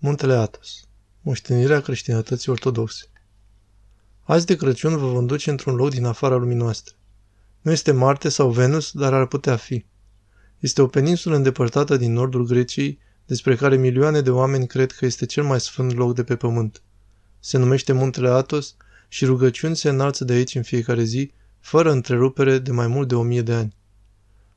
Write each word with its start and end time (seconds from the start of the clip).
Muntele 0.00 0.34
Atos 0.34 0.68
Moștenirea 1.20 1.80
creștinătății 1.80 2.50
ortodoxe 2.50 3.04
Azi 4.22 4.46
de 4.46 4.56
Crăciun 4.56 4.96
vă 4.96 5.06
vom 5.06 5.26
duce 5.26 5.50
într-un 5.50 5.74
loc 5.74 5.90
din 5.90 6.04
afara 6.04 6.36
lumii 6.36 6.56
noastre. 6.56 6.94
Nu 7.60 7.70
este 7.70 7.92
Marte 7.92 8.28
sau 8.28 8.50
Venus, 8.50 8.92
dar 8.92 9.12
ar 9.12 9.26
putea 9.26 9.56
fi. 9.56 9.84
Este 10.58 10.82
o 10.82 10.86
peninsulă 10.86 11.36
îndepărtată 11.36 11.96
din 11.96 12.12
nordul 12.12 12.46
Greciei, 12.46 12.98
despre 13.26 13.56
care 13.56 13.76
milioane 13.76 14.20
de 14.20 14.30
oameni 14.30 14.66
cred 14.66 14.92
că 14.92 15.04
este 15.04 15.26
cel 15.26 15.44
mai 15.44 15.60
sfânt 15.60 15.94
loc 15.94 16.14
de 16.14 16.24
pe 16.24 16.36
pământ. 16.36 16.82
Se 17.38 17.58
numește 17.58 17.92
Muntele 17.92 18.28
Atos 18.28 18.76
și 19.08 19.24
rugăciuni 19.24 19.76
se 19.76 19.88
înalță 19.88 20.24
de 20.24 20.32
aici 20.32 20.54
în 20.54 20.62
fiecare 20.62 21.02
zi, 21.02 21.32
fără 21.60 21.90
întrerupere 21.90 22.58
de 22.58 22.70
mai 22.70 22.86
mult 22.86 23.08
de 23.08 23.14
o 23.14 23.22
mie 23.22 23.42
de 23.42 23.52
ani 23.52 23.76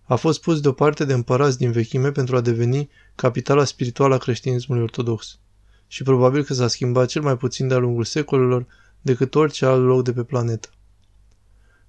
a 0.04 0.16
fost 0.16 0.42
pus 0.42 0.62
deoparte 0.62 1.06
de 1.06 1.14
împărați 1.14 1.58
din 1.58 1.72
vechime 1.72 2.12
pentru 2.12 2.36
a 2.36 2.42
deveni 2.42 2.90
capitala 3.16 3.64
spirituală 3.64 4.14
a 4.14 4.18
creștinismului 4.18 4.84
ortodox. 4.84 5.40
Și 5.88 6.04
probabil 6.04 6.44
că 6.44 6.54
s-a 6.54 6.68
schimbat 6.68 7.08
cel 7.08 7.22
mai 7.22 7.38
puțin 7.38 7.68
de-a 7.68 7.78
lungul 7.78 8.04
secolelor 8.04 8.66
decât 9.02 9.36
orice 9.36 9.66
alt 9.66 9.86
loc 9.86 10.04
de 10.04 10.14
pe 10.14 10.24
planetă. 10.24 10.70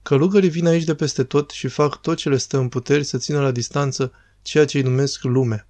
Călugării 0.02 0.48
vin 0.48 0.66
aici 0.66 0.84
de 0.84 0.94
peste 0.94 1.24
tot 1.24 1.50
și 1.50 1.68
fac 1.68 2.00
tot 2.00 2.16
ce 2.16 2.28
le 2.28 2.36
stă 2.36 2.58
în 2.58 2.68
puteri 2.68 3.04
să 3.04 3.18
țină 3.18 3.40
la 3.40 3.50
distanță 3.50 4.12
ceea 4.42 4.64
ce 4.64 4.76
îi 4.76 4.84
numesc 4.84 5.22
lumea. 5.22 5.68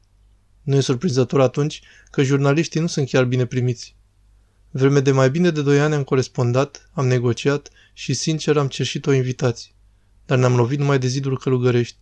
Nu 0.62 0.76
e 0.76 0.80
surprinzător 0.80 1.40
atunci 1.40 1.82
că 2.10 2.22
jurnaliștii 2.22 2.80
nu 2.80 2.86
sunt 2.86 3.08
chiar 3.08 3.24
bine 3.24 3.46
primiți. 3.46 3.96
Vreme 4.70 5.00
de 5.00 5.10
mai 5.10 5.30
bine 5.30 5.50
de 5.50 5.62
doi 5.62 5.80
ani 5.80 5.94
am 5.94 6.04
corespondat, 6.04 6.90
am 6.92 7.06
negociat 7.06 7.70
și 7.92 8.14
sincer 8.14 8.56
am 8.56 8.68
cerșit 8.68 9.06
o 9.06 9.12
invitație. 9.12 9.72
Dar 10.26 10.38
ne-am 10.38 10.56
lovit 10.56 10.78
numai 10.78 10.98
de 10.98 11.06
ziduri 11.06 11.38
călugărești 11.38 11.96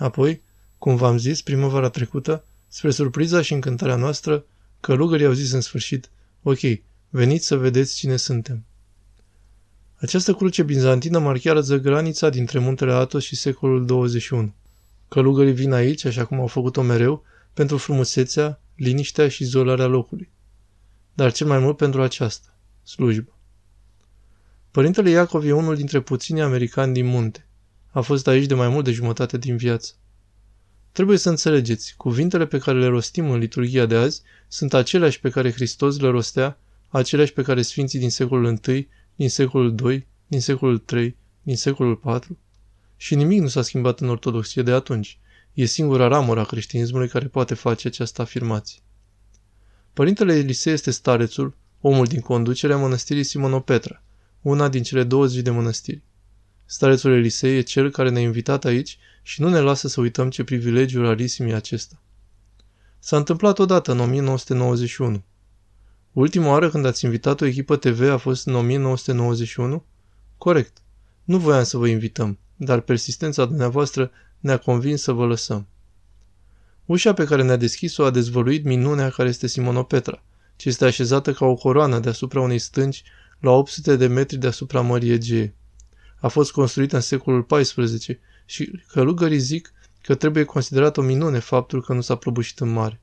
Apoi, 0.00 0.42
cum 0.78 0.96
v-am 0.96 1.18
zis 1.18 1.42
primăvara 1.42 1.88
trecută, 1.88 2.44
spre 2.68 2.90
surpriza 2.90 3.42
și 3.42 3.52
încântarea 3.52 3.96
noastră, 3.96 4.44
călugării 4.80 5.26
au 5.26 5.32
zis 5.32 5.52
în 5.52 5.60
sfârșit, 5.60 6.10
ok, 6.42 6.58
veniți 7.08 7.46
să 7.46 7.56
vedeți 7.56 7.96
cine 7.96 8.16
suntem. 8.16 8.64
Această 9.96 10.34
cruce 10.34 10.62
bizantină 10.62 11.18
marchează 11.18 11.76
granița 11.76 12.28
dintre 12.28 12.58
muntele 12.58 12.92
Atos 12.92 13.24
și 13.24 13.36
secolul 13.36 13.86
21. 13.86 14.54
Călugării 15.08 15.52
vin 15.52 15.72
aici, 15.72 16.04
așa 16.04 16.24
cum 16.24 16.40
au 16.40 16.46
făcut-o 16.46 16.82
mereu, 16.82 17.24
pentru 17.54 17.76
frumusețea, 17.76 18.60
liniștea 18.76 19.28
și 19.28 19.42
izolarea 19.42 19.86
locului. 19.86 20.30
Dar 21.14 21.32
cel 21.32 21.46
mai 21.46 21.58
mult 21.58 21.76
pentru 21.76 22.02
aceasta, 22.02 22.56
slujbă. 22.82 23.38
Părintele 24.70 25.10
Iacov 25.10 25.44
e 25.44 25.52
unul 25.52 25.76
dintre 25.76 26.00
puținii 26.00 26.42
americani 26.42 26.92
din 26.92 27.06
munte. 27.06 27.44
A 27.90 28.00
fost 28.00 28.26
aici 28.26 28.46
de 28.46 28.54
mai 28.54 28.68
mult 28.68 28.84
de 28.84 28.92
jumătate 28.92 29.38
din 29.38 29.56
viață. 29.56 29.92
Trebuie 30.92 31.18
să 31.18 31.28
înțelegeți, 31.28 31.94
cuvintele 31.96 32.46
pe 32.46 32.58
care 32.58 32.78
le 32.78 32.86
rostim 32.86 33.30
în 33.30 33.38
liturgia 33.38 33.86
de 33.86 33.96
azi 33.96 34.22
sunt 34.48 34.74
aceleași 34.74 35.20
pe 35.20 35.30
care 35.30 35.52
Hristos 35.52 35.98
le 35.98 36.08
rostea, 36.08 36.58
aceleași 36.88 37.32
pe 37.32 37.42
care 37.42 37.62
sfinții 37.62 37.98
din 37.98 38.10
secolul 38.10 38.60
I, 38.66 38.88
din 39.16 39.28
secolul 39.28 39.74
II, 39.84 40.06
din 40.26 40.40
secolul 40.40 40.84
III, 40.92 41.16
din 41.42 41.56
secolul 41.56 42.00
IV. 42.04 42.36
Și 42.96 43.14
nimic 43.14 43.40
nu 43.40 43.48
s-a 43.48 43.62
schimbat 43.62 44.00
în 44.00 44.08
ortodoxie 44.08 44.62
de 44.62 44.72
atunci. 44.72 45.18
E 45.54 45.64
singura 45.64 46.08
ramură 46.08 46.40
a 46.40 46.44
creștinismului 46.44 47.08
care 47.08 47.26
poate 47.26 47.54
face 47.54 47.88
această 47.88 48.22
afirmație. 48.22 48.80
Părintele 49.92 50.34
Elisei 50.34 50.72
este 50.72 50.90
starețul, 50.90 51.56
omul 51.80 52.06
din 52.06 52.20
conducerea 52.20 52.76
mănăstirii 52.76 53.24
Simonopetra, 53.24 54.02
una 54.42 54.68
din 54.68 54.82
cele 54.82 55.04
20 55.04 55.42
de 55.42 55.50
mănăstiri. 55.50 56.02
Starețul 56.72 57.12
Elisei 57.12 57.56
e 57.56 57.60
cel 57.60 57.90
care 57.90 58.10
ne-a 58.10 58.22
invitat 58.22 58.64
aici 58.64 58.98
și 59.22 59.40
nu 59.40 59.48
ne 59.48 59.58
lasă 59.58 59.88
să 59.88 60.00
uităm 60.00 60.30
ce 60.30 60.44
privilegiu 60.44 61.00
rarisim 61.00 61.46
e 61.46 61.54
acesta. 61.54 62.02
S-a 62.98 63.16
întâmplat 63.16 63.58
odată 63.58 63.92
în 63.92 64.00
1991. 64.00 65.22
Ultima 66.12 66.48
oară 66.48 66.70
când 66.70 66.86
ați 66.86 67.04
invitat 67.04 67.40
o 67.40 67.44
echipă 67.44 67.76
TV 67.76 68.10
a 68.10 68.16
fost 68.16 68.46
în 68.46 68.54
1991? 68.54 69.84
Corect. 70.38 70.78
Nu 71.24 71.38
voiam 71.38 71.64
să 71.64 71.76
vă 71.76 71.86
invităm, 71.86 72.38
dar 72.56 72.80
persistența 72.80 73.44
dumneavoastră 73.44 74.10
ne-a 74.38 74.56
convins 74.56 75.02
să 75.02 75.12
vă 75.12 75.26
lăsăm. 75.26 75.66
Ușa 76.84 77.12
pe 77.12 77.24
care 77.24 77.42
ne-a 77.42 77.56
deschis-o 77.56 78.04
a 78.04 78.10
dezvăluit 78.10 78.64
minunea 78.64 79.10
care 79.10 79.28
este 79.28 79.46
Simonopetra, 79.46 80.22
ce 80.56 80.68
este 80.68 80.84
așezată 80.84 81.32
ca 81.32 81.44
o 81.44 81.54
coroană 81.54 81.98
deasupra 81.98 82.40
unei 82.40 82.58
stânci 82.58 83.02
la 83.38 83.50
800 83.50 83.96
de 83.96 84.06
metri 84.06 84.36
deasupra 84.36 84.80
Mării 84.80 85.10
Egee 85.10 85.54
a 86.20 86.28
fost 86.28 86.52
construită 86.52 86.96
în 86.96 87.02
secolul 87.02 87.46
XIV 87.46 88.18
și 88.44 88.82
călugării 88.88 89.38
zic 89.38 89.72
că 90.02 90.14
trebuie 90.14 90.44
considerat 90.44 90.96
o 90.96 91.02
minune 91.02 91.38
faptul 91.38 91.82
că 91.82 91.92
nu 91.92 92.00
s-a 92.00 92.14
prăbușit 92.14 92.58
în 92.58 92.68
mare. 92.68 93.00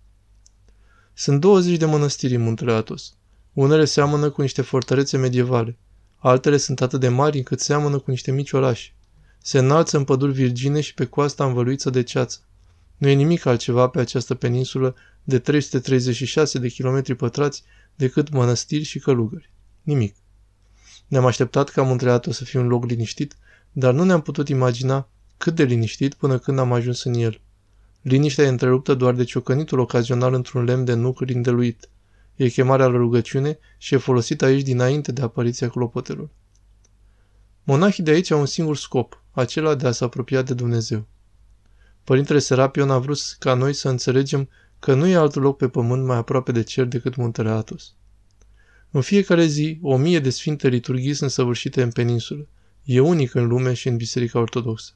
Sunt 1.14 1.40
20 1.40 1.78
de 1.78 1.86
mănăstiri 1.86 2.36
în 2.36 2.42
muntele 2.42 2.72
Atos. 2.72 3.14
Unele 3.54 3.86
seamănă 3.86 4.30
cu 4.30 4.42
niște 4.42 4.62
fortărețe 4.62 5.18
medievale, 5.18 5.78
altele 6.18 6.58
sunt 6.58 6.82
atât 6.82 7.00
de 7.00 7.08
mari 7.08 7.38
încât 7.38 7.60
seamănă 7.60 8.00
cu 8.00 8.10
niște 8.10 8.32
mici 8.32 8.52
orașe. 8.52 8.92
Se 9.38 9.58
înalță 9.58 9.98
în 9.98 10.04
păduri 10.04 10.32
virgine 10.32 10.82
și 10.82 10.94
pe 10.94 11.06
coasta 11.06 11.46
învăluiță 11.46 11.90
de 11.90 12.04
ceață. 12.04 12.40
Nu 12.98 13.08
e 13.08 13.14
nimic 13.14 13.46
altceva 13.46 13.88
pe 13.88 14.00
această 14.00 14.36
peninsulă 14.36 14.96
de 15.24 15.40
336 15.40 16.60
de 16.60 16.70
kilometri 16.70 17.16
pătrați 17.16 17.64
decât 17.96 18.30
mănăstiri 18.30 18.84
și 18.84 19.00
călugări. 19.00 19.52
Nimic. 19.82 20.16
Ne-am 21.08 21.26
așteptat 21.26 21.70
ca 21.70 21.82
Montreatul 21.82 22.32
să 22.32 22.44
fie 22.44 22.60
un 22.60 22.68
loc 22.68 22.86
liniștit, 22.86 23.36
dar 23.72 23.94
nu 23.94 24.04
ne-am 24.04 24.22
putut 24.22 24.50
imagina 24.50 25.10
cât 25.38 25.56
de 25.56 25.64
liniștit 25.64 26.14
până 26.14 26.38
când 26.38 26.60
am 26.60 26.74
ajuns 26.74 27.04
în 27.04 27.14
el. 27.14 27.42
Liniștea 28.02 28.44
e 28.46 28.48
întreruptă 28.48 28.94
doar 28.94 29.14
de 29.14 29.24
ciocănitul 29.24 29.80
ocazional 29.80 30.34
într-un 30.34 30.64
lemn 30.64 30.86
de 30.86 30.94
nuc 30.94 31.22
rindeluit. 31.22 31.90
E 32.36 32.50
chemarea 32.50 32.88
la 32.88 32.98
rugăciune 32.98 33.60
și 33.78 33.94
e 33.94 33.98
folosită 33.98 34.46
aici 34.46 34.64
dinainte 34.64 35.12
de 35.12 35.22
apariția 35.22 35.70
clopotelor. 35.70 36.30
Monahii 37.64 38.04
de 38.04 38.12
aici 38.12 38.32
au 38.32 38.40
un 38.40 38.46
singur 38.46 38.78
scop, 38.78 39.24
acela 39.32 39.76
de 39.76 39.88
a 39.88 39.92
se 39.92 40.04
apropia 40.04 40.42
de 40.42 40.54
Dumnezeu. 40.54 41.06
Părintele 42.04 42.40
Serapion 42.40 42.90
a 42.90 42.98
vrut 42.98 43.20
ca 43.40 43.54
noi 43.54 43.74
să 43.74 43.90
înțelegem 43.90 44.50
că 44.80 44.94
nu 44.94 45.08
e 45.08 45.16
alt 45.16 45.36
loc 45.36 45.58
pe 45.58 45.68
pământ 45.68 46.06
mai 46.06 46.18
aproape 46.18 46.52
de 46.52 46.64
cer 46.64 46.86
decât 46.86 47.16
muntele 47.16 47.50
Atos. 47.50 47.94
În 48.92 49.02
fiecare 49.02 49.46
zi, 49.46 49.80
o 49.82 49.98
mie 49.98 50.20
de 50.20 50.30
sfinte 50.30 50.68
liturghii 50.68 51.14
sunt 51.14 51.32
săvârșite 51.32 51.82
în 51.82 51.92
peninsulă. 51.92 52.48
E 52.84 53.00
unic 53.00 53.34
în 53.34 53.48
lume 53.48 53.74
și 53.74 53.88
în 53.88 53.98
Biserica 53.98 54.40
Ortodoxă. 54.40 54.94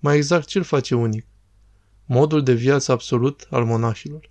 Mai 0.00 0.16
exact, 0.16 0.46
ce-l 0.46 0.62
face 0.62 0.94
unic? 0.94 1.26
Modul 2.04 2.42
de 2.42 2.52
viață 2.52 2.92
absolut 2.92 3.46
al 3.50 3.64
monahilor. 3.64 4.30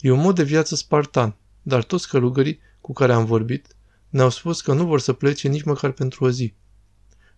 E 0.00 0.10
un 0.10 0.20
mod 0.20 0.34
de 0.34 0.42
viață 0.42 0.74
spartan, 0.74 1.36
dar 1.62 1.84
toți 1.84 2.08
călugării 2.08 2.60
cu 2.80 2.92
care 2.92 3.12
am 3.12 3.24
vorbit 3.24 3.74
ne-au 4.14 4.30
spus 4.30 4.60
că 4.60 4.72
nu 4.72 4.86
vor 4.86 5.00
să 5.00 5.12
plece 5.12 5.48
nici 5.48 5.62
măcar 5.62 5.90
pentru 5.90 6.24
o 6.24 6.30
zi. 6.30 6.54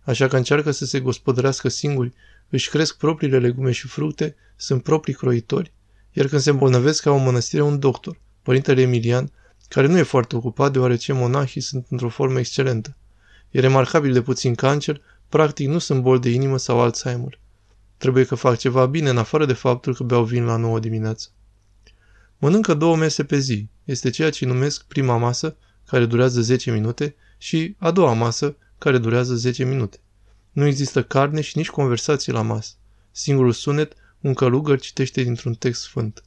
Așa 0.01 0.27
că 0.27 0.37
încearcă 0.37 0.71
să 0.71 0.85
se 0.85 0.99
gospodărească 0.99 1.69
singuri, 1.69 2.13
își 2.49 2.69
cresc 2.69 2.97
propriile 2.97 3.39
legume 3.39 3.71
și 3.71 3.87
fructe, 3.87 4.35
sunt 4.55 4.83
proprii 4.83 5.13
croitori, 5.13 5.73
iar 6.11 6.27
când 6.27 6.41
se 6.41 6.49
îmbolnăvesc 6.49 7.05
au 7.05 7.15
o 7.15 7.23
mănăstire 7.23 7.61
un 7.61 7.79
doctor, 7.79 8.19
părintele 8.41 8.81
Emilian, 8.81 9.31
care 9.67 9.87
nu 9.87 9.97
e 9.97 10.03
foarte 10.03 10.35
ocupat 10.35 10.71
deoarece 10.71 11.13
monahii 11.13 11.61
sunt 11.61 11.85
într-o 11.89 12.09
formă 12.09 12.39
excelentă. 12.39 12.95
E 13.51 13.59
remarcabil 13.59 14.13
de 14.13 14.21
puțin 14.21 14.55
cancer, 14.55 15.01
practic 15.29 15.67
nu 15.67 15.77
sunt 15.77 16.01
boli 16.01 16.19
de 16.19 16.29
inimă 16.29 16.57
sau 16.57 16.79
Alzheimer. 16.79 17.39
Trebuie 17.97 18.25
că 18.25 18.35
fac 18.35 18.57
ceva 18.57 18.85
bine 18.85 19.09
în 19.09 19.17
afară 19.17 19.45
de 19.45 19.53
faptul 19.53 19.95
că 19.95 20.03
beau 20.03 20.23
vin 20.23 20.45
la 20.45 20.55
9 20.55 20.79
dimineață. 20.79 21.29
Mănâncă 22.37 22.73
două 22.73 22.95
mese 22.95 23.23
pe 23.23 23.37
zi. 23.37 23.67
Este 23.83 24.09
ceea 24.09 24.29
ce 24.29 24.45
numesc 24.45 24.83
prima 24.83 25.17
masă, 25.17 25.55
care 25.85 26.05
durează 26.05 26.41
10 26.41 26.71
minute, 26.71 27.15
și 27.37 27.75
a 27.77 27.91
doua 27.91 28.13
masă, 28.13 28.55
care 28.77 28.97
durează 28.97 29.35
10 29.35 29.65
minute. 29.65 29.99
Nu 30.51 30.65
există 30.65 31.03
carne 31.03 31.41
și 31.41 31.57
nici 31.57 31.69
conversație 31.69 32.33
la 32.33 32.41
masă. 32.41 32.73
Singurul 33.11 33.51
sunet, 33.51 33.93
un 34.21 34.33
călugăr 34.33 34.79
citește 34.79 35.21
dintr-un 35.21 35.53
text 35.53 35.81
sfânt. 35.81 36.23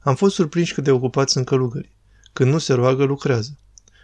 Am 0.00 0.14
fost 0.14 0.34
surprinși 0.34 0.74
cât 0.74 0.84
de 0.84 0.90
ocupați 0.90 1.32
sunt 1.32 1.46
călugării. 1.46 1.96
Când 2.32 2.52
nu 2.52 2.58
se 2.58 2.72
roagă, 2.72 3.04
lucrează. 3.04 3.58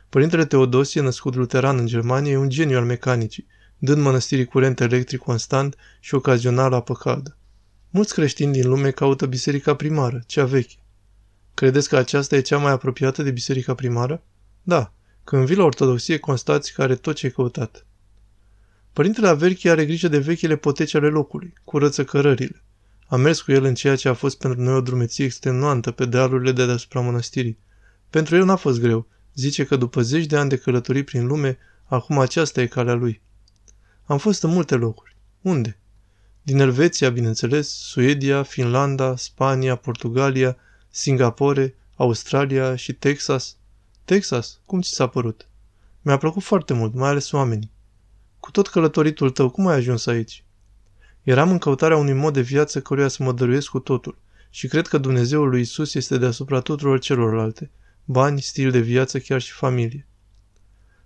Părintele 0.08 0.44
Teodosie, 0.44 1.00
născut 1.00 1.34
luteran 1.34 1.78
în 1.78 1.86
Germania, 1.86 2.32
e 2.32 2.36
un 2.36 2.48
geniu 2.48 2.76
al 2.76 2.84
mecanicii, 2.84 3.46
dând 3.78 4.02
mănăstirii 4.02 4.44
curent 4.44 4.80
electric 4.80 5.20
constant 5.20 5.76
și 6.00 6.14
ocazional 6.14 6.72
apă 6.72 6.94
caldă. 6.94 7.36
Mulți 7.90 8.14
creștini 8.14 8.52
din 8.52 8.68
lume 8.68 8.90
caută 8.90 9.26
biserica 9.26 9.74
primară, 9.74 10.22
cea 10.26 10.44
veche. 10.44 10.76
Credeți 11.54 11.88
că 11.88 11.96
aceasta 11.96 12.36
e 12.36 12.40
cea 12.40 12.58
mai 12.58 12.72
apropiată 12.72 13.22
de 13.22 13.30
biserica 13.30 13.74
primară? 13.74 14.22
Da. 14.62 14.92
Când 15.24 15.46
vii 15.46 15.56
la 15.56 15.64
ortodoxie, 15.64 16.18
constați 16.18 16.72
că 16.72 16.82
are 16.82 16.94
tot 16.94 17.14
ce 17.14 17.26
ai 17.26 17.32
căutat. 17.32 17.86
Părintele 18.92 19.28
Averchi 19.28 19.68
are 19.68 19.84
grijă 19.84 20.08
de 20.08 20.18
vechile 20.18 20.56
poteci 20.56 20.94
ale 20.94 21.08
locului, 21.08 21.52
curăță 21.64 22.04
cărările. 22.04 22.64
Am 23.08 23.20
mers 23.20 23.40
cu 23.40 23.52
el 23.52 23.64
în 23.64 23.74
ceea 23.74 23.96
ce 23.96 24.08
a 24.08 24.14
fost 24.14 24.38
pentru 24.38 24.60
noi 24.60 24.74
o 24.74 24.80
drumeție 24.80 25.24
extenuantă 25.24 25.90
pe 25.90 26.04
dealurile 26.04 26.52
de 26.52 26.66
deasupra 26.66 27.00
mănăstirii. 27.00 27.58
Pentru 28.10 28.36
el 28.36 28.44
n-a 28.44 28.56
fost 28.56 28.80
greu. 28.80 29.06
Zice 29.34 29.64
că 29.64 29.76
după 29.76 30.02
zeci 30.02 30.26
de 30.26 30.36
ani 30.36 30.48
de 30.48 30.56
călătorii 30.56 31.02
prin 31.02 31.26
lume, 31.26 31.58
acum 31.84 32.18
aceasta 32.18 32.60
e 32.60 32.66
calea 32.66 32.94
lui. 32.94 33.22
Am 34.04 34.18
fost 34.18 34.42
în 34.42 34.50
multe 34.50 34.74
locuri. 34.74 35.16
Unde? 35.40 35.78
Din 36.42 36.58
Elveția, 36.58 37.10
bineînțeles, 37.10 37.68
Suedia, 37.68 38.42
Finlanda, 38.42 39.16
Spania, 39.16 39.76
Portugalia, 39.76 40.56
Singapore, 40.90 41.74
Australia 41.96 42.76
și 42.76 42.92
Texas. 42.92 43.56
Texas? 44.04 44.60
Cum 44.64 44.80
ți 44.80 44.90
s-a 44.90 45.06
părut? 45.06 45.48
Mi-a 46.02 46.16
plăcut 46.16 46.42
foarte 46.42 46.72
mult, 46.72 46.94
mai 46.94 47.08
ales 47.08 47.32
oamenii. 47.32 47.70
Cu 48.40 48.50
tot 48.50 48.68
călătoritul 48.68 49.30
tău, 49.30 49.50
cum 49.50 49.66
ai 49.66 49.76
ajuns 49.76 50.06
aici? 50.06 50.44
Eram 51.26 51.50
în 51.50 51.58
căutarea 51.58 51.96
unui 51.96 52.12
mod 52.12 52.32
de 52.32 52.40
viață 52.40 52.80
căruia 52.80 53.08
să 53.08 53.22
mă 53.22 53.32
dăruiesc 53.32 53.68
cu 53.68 53.78
totul 53.78 54.18
și 54.50 54.68
cred 54.68 54.86
că 54.86 54.98
Dumnezeul 54.98 55.48
lui 55.48 55.60
Isus 55.60 55.94
este 55.94 56.18
deasupra 56.18 56.60
tuturor 56.60 56.98
celorlalte, 56.98 57.70
bani, 58.04 58.40
stil 58.40 58.70
de 58.70 58.78
viață, 58.78 59.18
chiar 59.18 59.40
și 59.40 59.52
familie. 59.52 60.06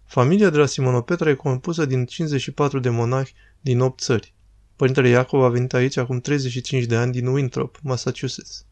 Familia 0.04 0.50
de 0.50 0.56
la 0.56 0.66
Simonopetra 0.66 1.30
e 1.30 1.34
compusă 1.34 1.84
din 1.84 2.06
54 2.06 2.78
de 2.78 2.88
monahi 2.88 3.34
din 3.60 3.80
8 3.80 4.00
țări. 4.00 4.34
Părintele 4.76 5.08
Iacov 5.08 5.42
a 5.42 5.48
venit 5.48 5.72
aici 5.72 5.96
acum 5.96 6.20
35 6.20 6.84
de 6.84 6.96
ani 6.96 7.12
din 7.12 7.26
Winthrop, 7.26 7.78
Massachusetts. 7.82 8.66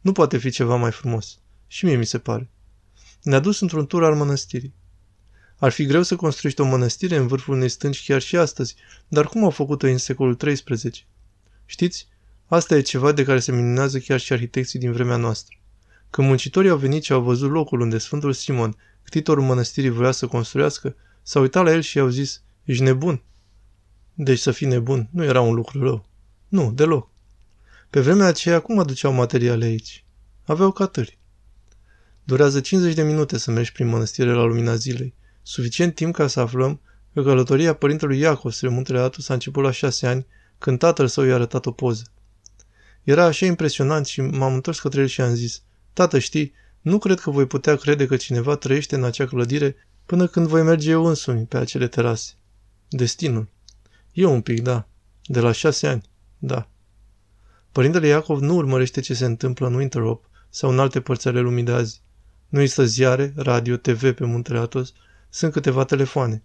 Nu 0.00 0.12
poate 0.12 0.38
fi 0.38 0.50
ceva 0.50 0.76
mai 0.76 0.92
frumos. 0.92 1.38
Și 1.66 1.84
mie 1.84 1.96
mi 1.96 2.06
se 2.06 2.18
pare. 2.18 2.50
Ne-a 3.22 3.38
dus 3.40 3.60
într-un 3.60 3.86
tur 3.86 4.04
al 4.04 4.14
mănăstirii. 4.14 4.74
Ar 5.64 5.72
fi 5.72 5.84
greu 5.84 6.02
să 6.02 6.16
construiești 6.16 6.60
o 6.60 6.64
mănăstire 6.64 7.16
în 7.16 7.26
vârful 7.26 7.54
unei 7.54 7.68
stânci 7.68 8.04
chiar 8.04 8.20
și 8.20 8.36
astăzi, 8.36 8.74
dar 9.08 9.26
cum 9.26 9.44
au 9.44 9.50
făcut-o 9.50 9.86
în 9.86 9.98
secolul 9.98 10.36
XIII? 10.36 11.06
Știți, 11.66 12.08
asta 12.46 12.76
e 12.76 12.80
ceva 12.80 13.12
de 13.12 13.24
care 13.24 13.38
se 13.38 13.52
minunează 13.52 13.98
chiar 13.98 14.20
și 14.20 14.32
arhitecții 14.32 14.78
din 14.78 14.92
vremea 14.92 15.16
noastră. 15.16 15.56
Când 16.10 16.28
muncitorii 16.28 16.70
au 16.70 16.76
venit 16.76 17.02
și 17.02 17.12
au 17.12 17.22
văzut 17.22 17.50
locul 17.50 17.80
unde 17.80 17.98
Sfântul 17.98 18.32
Simon, 18.32 18.76
ctitorul 19.02 19.42
mănăstirii, 19.42 19.90
voia 19.90 20.10
să 20.10 20.26
construiască, 20.26 20.96
s-au 21.22 21.42
uitat 21.42 21.64
la 21.64 21.72
el 21.72 21.80
și 21.80 21.96
i-au 21.96 22.08
zis, 22.08 22.42
ești 22.64 22.82
nebun. 22.82 23.22
Deci 24.14 24.38
să 24.38 24.50
fii 24.50 24.66
nebun 24.66 25.08
nu 25.10 25.24
era 25.24 25.40
un 25.40 25.54
lucru 25.54 25.82
rău. 25.82 26.08
Nu, 26.48 26.72
deloc. 26.72 27.10
Pe 27.90 28.00
vremea 28.00 28.26
aceea, 28.26 28.60
cum 28.60 28.78
aduceau 28.78 29.12
materiale 29.12 29.64
aici? 29.64 30.04
Aveau 30.42 30.72
catări. 30.72 31.18
Durează 32.24 32.60
50 32.60 32.94
de 32.94 33.02
minute 33.02 33.38
să 33.38 33.50
mergi 33.50 33.72
prin 33.72 33.86
mănăstire 33.86 34.32
la 34.32 34.42
lumina 34.42 34.74
zilei. 34.74 35.14
Suficient 35.46 35.94
timp 35.94 36.14
ca 36.14 36.26
să 36.26 36.40
aflăm 36.40 36.80
că 37.12 37.22
călătoria 37.22 37.74
părintelui 37.74 38.18
Iacov 38.18 38.52
spre 38.52 38.68
muntele 38.68 38.98
Atus 38.98 39.28
a 39.28 39.34
început 39.34 39.62
la 39.62 39.70
șase 39.70 40.06
ani, 40.06 40.26
când 40.58 40.78
tatăl 40.78 41.06
său 41.06 41.24
i-a 41.24 41.34
arătat 41.34 41.66
o 41.66 41.70
poză. 41.70 42.04
Era 43.02 43.24
așa 43.24 43.46
impresionant 43.46 44.06
și 44.06 44.20
m-am 44.20 44.54
întors 44.54 44.80
către 44.80 45.00
el 45.00 45.06
și 45.06 45.20
am 45.20 45.34
zis, 45.34 45.62
Tată, 45.92 46.18
știi, 46.18 46.52
nu 46.80 46.98
cred 46.98 47.20
că 47.20 47.30
voi 47.30 47.46
putea 47.46 47.76
crede 47.76 48.06
că 48.06 48.16
cineva 48.16 48.56
trăiește 48.56 48.94
în 48.94 49.04
acea 49.04 49.26
clădire 49.26 49.76
până 50.06 50.26
când 50.26 50.46
voi 50.46 50.62
merge 50.62 50.90
eu 50.90 51.04
însumi 51.04 51.46
pe 51.46 51.56
acele 51.56 51.88
terase. 51.88 52.32
Destinul. 52.88 53.48
Eu 54.12 54.32
un 54.32 54.40
pic, 54.40 54.62
da. 54.62 54.88
De 55.26 55.40
la 55.40 55.52
șase 55.52 55.86
ani, 55.86 56.02
da. 56.38 56.68
Părintele 57.72 58.06
Iacov 58.06 58.40
nu 58.40 58.54
urmărește 58.54 59.00
ce 59.00 59.14
se 59.14 59.24
întâmplă 59.24 59.66
în 59.66 59.74
Winterop 59.74 60.24
sau 60.50 60.70
în 60.70 60.78
alte 60.78 61.00
părți 61.00 61.28
ale 61.28 61.40
lumii 61.40 61.64
de 61.64 61.72
azi. 61.72 62.02
Nu 62.48 62.60
există 62.60 62.84
ziare, 62.84 63.32
radio, 63.36 63.76
TV 63.76 64.12
pe 64.12 64.24
muntele 64.24 64.58
Atos, 64.58 64.92
sunt 65.34 65.52
câteva 65.52 65.84
telefoane. 65.84 66.42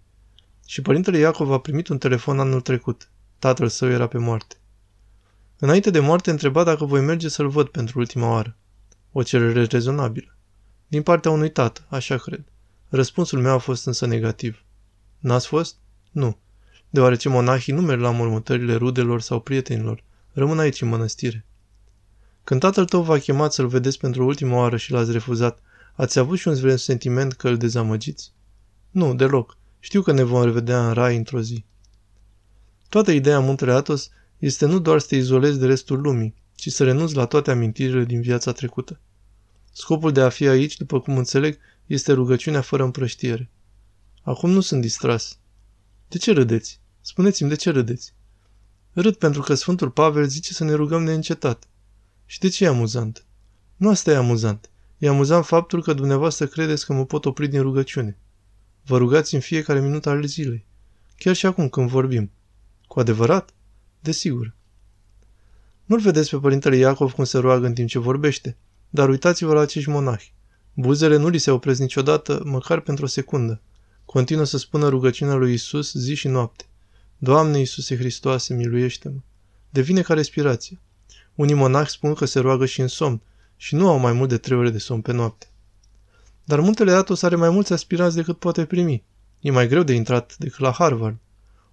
Și 0.66 0.82
părintele 0.82 1.18
Iacov 1.18 1.52
a 1.52 1.60
primit 1.60 1.88
un 1.88 1.98
telefon 1.98 2.40
anul 2.40 2.60
trecut. 2.60 3.10
Tatăl 3.38 3.68
său 3.68 3.88
era 3.88 4.06
pe 4.06 4.18
moarte. 4.18 4.56
Înainte 5.58 5.90
de 5.90 5.98
moarte 5.98 6.30
întreba 6.30 6.64
dacă 6.64 6.84
voi 6.84 7.00
merge 7.00 7.28
să-l 7.28 7.48
văd 7.48 7.68
pentru 7.68 7.98
ultima 7.98 8.30
oară. 8.30 8.56
O 9.12 9.22
cerere 9.22 9.64
rezonabilă. 9.64 10.36
Din 10.86 11.02
partea 11.02 11.30
unui 11.30 11.50
tată, 11.50 11.86
așa 11.88 12.16
cred. 12.16 12.44
Răspunsul 12.88 13.40
meu 13.40 13.52
a 13.52 13.58
fost 13.58 13.86
însă 13.86 14.06
negativ. 14.06 14.64
N-ați 15.18 15.46
fost? 15.46 15.76
Nu. 16.10 16.38
Deoarece 16.88 17.28
monahii 17.28 17.74
nu 17.74 17.80
merg 17.80 18.00
la 18.00 18.10
mormântările 18.10 18.74
rudelor 18.74 19.20
sau 19.20 19.40
prietenilor. 19.40 20.04
Rămân 20.32 20.58
aici 20.58 20.80
în 20.80 20.88
mănăstire. 20.88 21.46
Când 22.44 22.60
tatăl 22.60 22.84
tău 22.84 23.02
v-a 23.02 23.18
chemat 23.18 23.52
să-l 23.52 23.66
vedeți 23.66 23.98
pentru 23.98 24.26
ultima 24.26 24.56
oară 24.56 24.76
și 24.76 24.92
l-ați 24.92 25.12
refuzat, 25.12 25.58
ați 25.94 26.18
avut 26.18 26.38
și 26.38 26.48
un 26.48 26.76
sentiment 26.76 27.32
că 27.32 27.48
îl 27.48 27.56
dezamăgiți? 27.56 28.32
Nu, 28.90 29.14
deloc. 29.14 29.56
Știu 29.78 30.02
că 30.02 30.12
ne 30.12 30.22
vom 30.22 30.44
revedea 30.44 30.86
în 30.88 30.92
rai 30.92 31.16
într-o 31.16 31.40
zi. 31.40 31.64
Toată 32.88 33.10
ideea 33.10 33.40
Muntele 33.40 33.72
Atos 33.72 34.10
este 34.38 34.66
nu 34.66 34.78
doar 34.78 34.98
să 34.98 35.06
te 35.06 35.16
izolezi 35.16 35.58
de 35.58 35.66
restul 35.66 36.00
lumii, 36.00 36.34
ci 36.54 36.68
să 36.68 36.84
renunți 36.84 37.14
la 37.14 37.26
toate 37.26 37.50
amintirile 37.50 38.04
din 38.04 38.20
viața 38.20 38.52
trecută. 38.52 39.00
Scopul 39.72 40.12
de 40.12 40.20
a 40.20 40.28
fi 40.28 40.46
aici, 40.46 40.76
după 40.76 41.00
cum 41.00 41.16
înțeleg, 41.16 41.58
este 41.86 42.12
rugăciunea 42.12 42.60
fără 42.60 42.82
împrăștiere. 42.82 43.50
Acum 44.22 44.50
nu 44.50 44.60
sunt 44.60 44.80
distras. 44.80 45.38
De 46.08 46.18
ce 46.18 46.32
râdeți? 46.32 46.80
Spuneți-mi, 47.00 47.48
de 47.48 47.54
ce 47.54 47.70
râdeți? 47.70 48.14
Râd 48.92 49.14
pentru 49.14 49.42
că 49.42 49.54
Sfântul 49.54 49.90
Pavel 49.90 50.26
zice 50.26 50.52
să 50.52 50.64
ne 50.64 50.72
rugăm 50.72 51.02
neîncetat. 51.02 51.68
Și 52.26 52.38
de 52.38 52.48
ce 52.48 52.64
e 52.64 52.68
amuzant? 52.68 53.24
Nu 53.76 53.88
asta 53.88 54.10
e 54.10 54.16
amuzant. 54.16 54.70
E 54.98 55.08
amuzant 55.08 55.44
faptul 55.44 55.82
că 55.82 55.92
dumneavoastră 55.92 56.46
credeți 56.46 56.86
că 56.86 56.92
mă 56.92 57.04
pot 57.04 57.24
opri 57.24 57.48
din 57.48 57.62
rugăciune. 57.62 58.18
Vă 58.84 58.98
rugați 58.98 59.34
în 59.34 59.40
fiecare 59.40 59.80
minut 59.80 60.06
al 60.06 60.24
zilei. 60.24 60.66
Chiar 61.16 61.34
și 61.34 61.46
acum 61.46 61.68
când 61.68 61.88
vorbim. 61.88 62.30
Cu 62.86 63.00
adevărat? 63.00 63.50
Desigur. 64.00 64.54
Nu-l 65.84 66.00
vedeți 66.00 66.30
pe 66.30 66.36
părintele 66.36 66.76
Iacov 66.76 67.12
cum 67.12 67.24
se 67.24 67.38
roagă 67.38 67.66
în 67.66 67.74
timp 67.74 67.88
ce 67.88 67.98
vorbește, 67.98 68.56
dar 68.90 69.08
uitați-vă 69.08 69.54
la 69.54 69.60
acești 69.60 69.88
monahi. 69.88 70.32
Buzele 70.74 71.16
nu 71.16 71.28
li 71.28 71.38
se 71.38 71.50
opresc 71.50 71.80
niciodată, 71.80 72.42
măcar 72.44 72.80
pentru 72.80 73.04
o 73.04 73.08
secundă. 73.08 73.60
Continuă 74.04 74.44
să 74.44 74.58
spună 74.58 74.88
rugăciunea 74.88 75.34
lui 75.34 75.52
Isus 75.52 75.92
zi 75.92 76.14
și 76.14 76.28
noapte. 76.28 76.64
Doamne 77.18 77.58
Iisuse 77.58 77.96
Hristoase, 77.96 78.54
miluiește-mă! 78.54 79.20
Devine 79.70 80.02
ca 80.02 80.14
respirație. 80.14 80.80
Unii 81.34 81.54
monahi 81.54 81.90
spun 81.90 82.14
că 82.14 82.24
se 82.24 82.40
roagă 82.40 82.66
și 82.66 82.80
în 82.80 82.88
somn 82.88 83.20
și 83.56 83.74
nu 83.74 83.88
au 83.88 83.98
mai 83.98 84.12
mult 84.12 84.28
de 84.28 84.38
trei 84.38 84.58
ore 84.58 84.70
de 84.70 84.78
somn 84.78 85.00
pe 85.00 85.12
noapte. 85.12 85.49
Dar 86.50 86.60
muntele 86.60 86.92
Atos 86.92 87.22
are 87.22 87.36
mai 87.36 87.50
mulți 87.50 87.72
aspirați 87.72 88.16
decât 88.16 88.38
poate 88.38 88.64
primi. 88.64 89.04
E 89.40 89.50
mai 89.50 89.68
greu 89.68 89.82
de 89.82 89.92
intrat 89.92 90.36
decât 90.38 90.58
la 90.58 90.70
Harvard. 90.70 91.16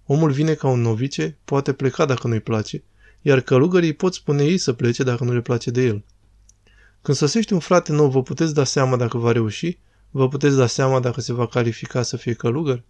Omul 0.06 0.30
vine 0.30 0.54
ca 0.54 0.68
un 0.68 0.80
novice, 0.80 1.38
poate 1.44 1.72
pleca 1.72 2.04
dacă 2.04 2.26
nu-i 2.26 2.40
place, 2.40 2.82
iar 3.22 3.40
călugării 3.40 3.92
pot 3.92 4.14
spune 4.14 4.44
ei 4.44 4.58
să 4.58 4.72
plece 4.72 5.02
dacă 5.02 5.24
nu 5.24 5.32
le 5.32 5.40
place 5.40 5.70
de 5.70 5.82
el. 5.82 6.04
Când 7.02 7.16
sosește 7.16 7.54
un 7.54 7.60
frate 7.60 7.92
nou, 7.92 8.08
vă 8.08 8.22
puteți 8.22 8.54
da 8.54 8.64
seama 8.64 8.96
dacă 8.96 9.18
va 9.18 9.32
reuși? 9.32 9.78
Vă 10.10 10.28
puteți 10.28 10.56
da 10.56 10.66
seama 10.66 11.00
dacă 11.00 11.20
se 11.20 11.32
va 11.32 11.46
califica 11.46 12.02
să 12.02 12.16
fie 12.16 12.32
călugăr? 12.32 12.82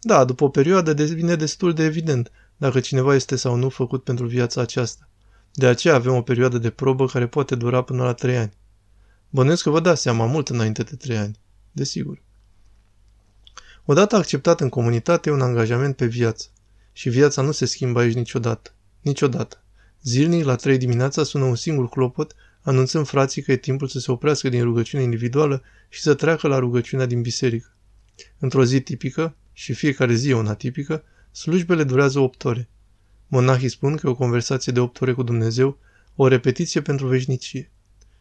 Da, 0.00 0.24
după 0.24 0.44
o 0.44 0.48
perioadă 0.48 0.92
devine 0.92 1.34
destul 1.34 1.72
de 1.72 1.84
evident 1.84 2.30
dacă 2.56 2.80
cineva 2.80 3.14
este 3.14 3.36
sau 3.36 3.54
nu 3.54 3.68
făcut 3.68 4.02
pentru 4.02 4.26
viața 4.26 4.60
aceasta. 4.60 5.08
De 5.52 5.66
aceea 5.66 5.94
avem 5.94 6.14
o 6.14 6.22
perioadă 6.22 6.58
de 6.58 6.70
probă 6.70 7.06
care 7.06 7.26
poate 7.26 7.54
dura 7.54 7.82
până 7.82 8.02
la 8.02 8.12
trei 8.12 8.36
ani. 8.36 8.52
Bănuiesc 9.30 9.62
că 9.62 9.70
vă 9.70 9.80
dați 9.80 10.02
seama 10.02 10.26
mult 10.26 10.48
înainte 10.48 10.82
de 10.82 10.96
trei 10.96 11.16
ani. 11.16 11.38
Desigur. 11.72 12.22
Odată 13.84 14.16
acceptat 14.16 14.60
în 14.60 14.68
comunitate, 14.68 15.28
e 15.28 15.32
un 15.32 15.40
angajament 15.40 15.96
pe 15.96 16.06
viață. 16.06 16.46
Și 16.92 17.08
viața 17.08 17.42
nu 17.42 17.52
se 17.52 17.64
schimbă 17.64 18.00
aici 18.00 18.14
niciodată. 18.14 18.74
Niciodată. 19.00 19.62
Zilnic, 20.02 20.44
la 20.44 20.54
trei 20.54 20.78
dimineața, 20.78 21.22
sună 21.22 21.44
un 21.44 21.54
singur 21.54 21.88
clopot, 21.88 22.34
anunțând 22.60 23.06
frații 23.06 23.42
că 23.42 23.52
e 23.52 23.56
timpul 23.56 23.88
să 23.88 23.98
se 23.98 24.10
oprească 24.10 24.48
din 24.48 24.62
rugăciune 24.62 25.02
individuală 25.02 25.62
și 25.88 26.00
să 26.00 26.14
treacă 26.14 26.48
la 26.48 26.58
rugăciunea 26.58 27.06
din 27.06 27.22
biserică. 27.22 27.74
Într-o 28.38 28.64
zi 28.64 28.80
tipică, 28.80 29.34
și 29.52 29.72
fiecare 29.72 30.14
zi 30.14 30.28
e 30.28 30.34
una 30.34 30.54
tipică, 30.54 31.04
slujbele 31.30 31.84
durează 31.84 32.18
8 32.18 32.44
ore. 32.44 32.68
Monahii 33.26 33.68
spun 33.68 33.96
că 33.96 34.06
e 34.06 34.10
o 34.10 34.14
conversație 34.14 34.72
de 34.72 34.80
8 34.80 35.00
ore 35.00 35.12
cu 35.12 35.22
Dumnezeu, 35.22 35.78
o 36.16 36.28
repetiție 36.28 36.80
pentru 36.80 37.06
veșnicie. 37.06 37.70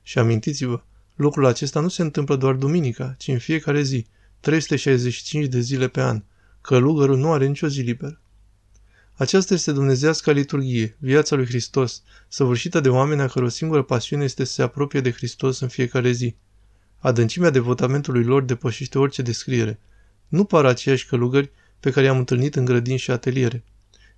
Și 0.02 0.20
amintiți-vă, 0.20 0.84
lucrul 1.16 1.46
acesta 1.46 1.80
nu 1.80 1.88
se 1.88 2.02
întâmplă 2.02 2.36
doar 2.36 2.54
duminica, 2.54 3.16
ci 3.18 3.28
în 3.28 3.38
fiecare 3.38 3.82
zi, 3.82 4.06
365 4.40 5.46
de 5.46 5.60
zile 5.60 5.88
pe 5.88 6.02
an. 6.02 6.24
Călugărul 6.62 7.18
nu 7.18 7.32
are 7.32 7.46
nicio 7.46 7.68
zi 7.68 7.82
liberă. 7.82 8.20
Aceasta 9.14 9.54
este 9.54 9.72
dumnezească 9.72 10.32
liturghie, 10.32 10.96
viața 11.00 11.36
lui 11.36 11.46
Hristos, 11.46 12.04
săvârșită 12.28 12.80
de 12.80 12.90
oameni 12.90 13.22
a 13.22 13.28
căror 13.28 13.50
singură 13.50 13.82
pasiune 13.82 14.24
este 14.24 14.44
să 14.44 14.54
se 14.54 14.62
apropie 14.62 15.02
de 15.02 15.12
Hristos 15.12 15.60
în 15.60 15.68
fiecare 15.68 16.12
zi. 16.12 16.36
Adâncimea 16.98 17.50
devotamentului 17.50 18.24
lor 18.24 18.44
depășește 18.44 19.00
orice 19.00 19.22
descriere. 19.22 19.80
Nu 20.28 20.44
par 20.44 20.66
aceiași 20.66 21.08
călugări 21.08 21.52
pe 21.80 21.92
care 21.92 22.06
i-am 22.06 22.18
întâlnit 22.18 22.56
în 22.56 22.66
grădini 22.66 22.98
și 22.98 23.12
ateliere. 23.12 23.64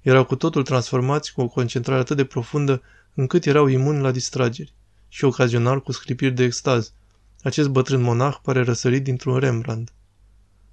Erau 0.02 0.26
cu 0.26 0.36
totul 0.36 0.64
transformați 0.64 1.34
cu 1.34 1.42
o 1.42 1.48
concentrare 1.48 2.00
atât 2.00 2.16
de 2.18 2.26
profundă 2.26 2.82
încât 3.14 3.46
erau 3.46 3.68
imuni 3.68 4.02
la 4.02 4.12
distrageri 4.12 4.74
și 5.08 5.26
ocazional 5.26 5.82
cu 5.82 5.92
sclipiri 5.92 6.34
de 6.34 6.44
extaz. 6.44 6.94
Acest 7.42 7.70
bătrân 7.70 8.02
monah 8.02 8.36
pare 8.42 8.62
răsărit 8.64 9.04
dintr-un 9.04 9.38
Rembrandt. 9.38 9.94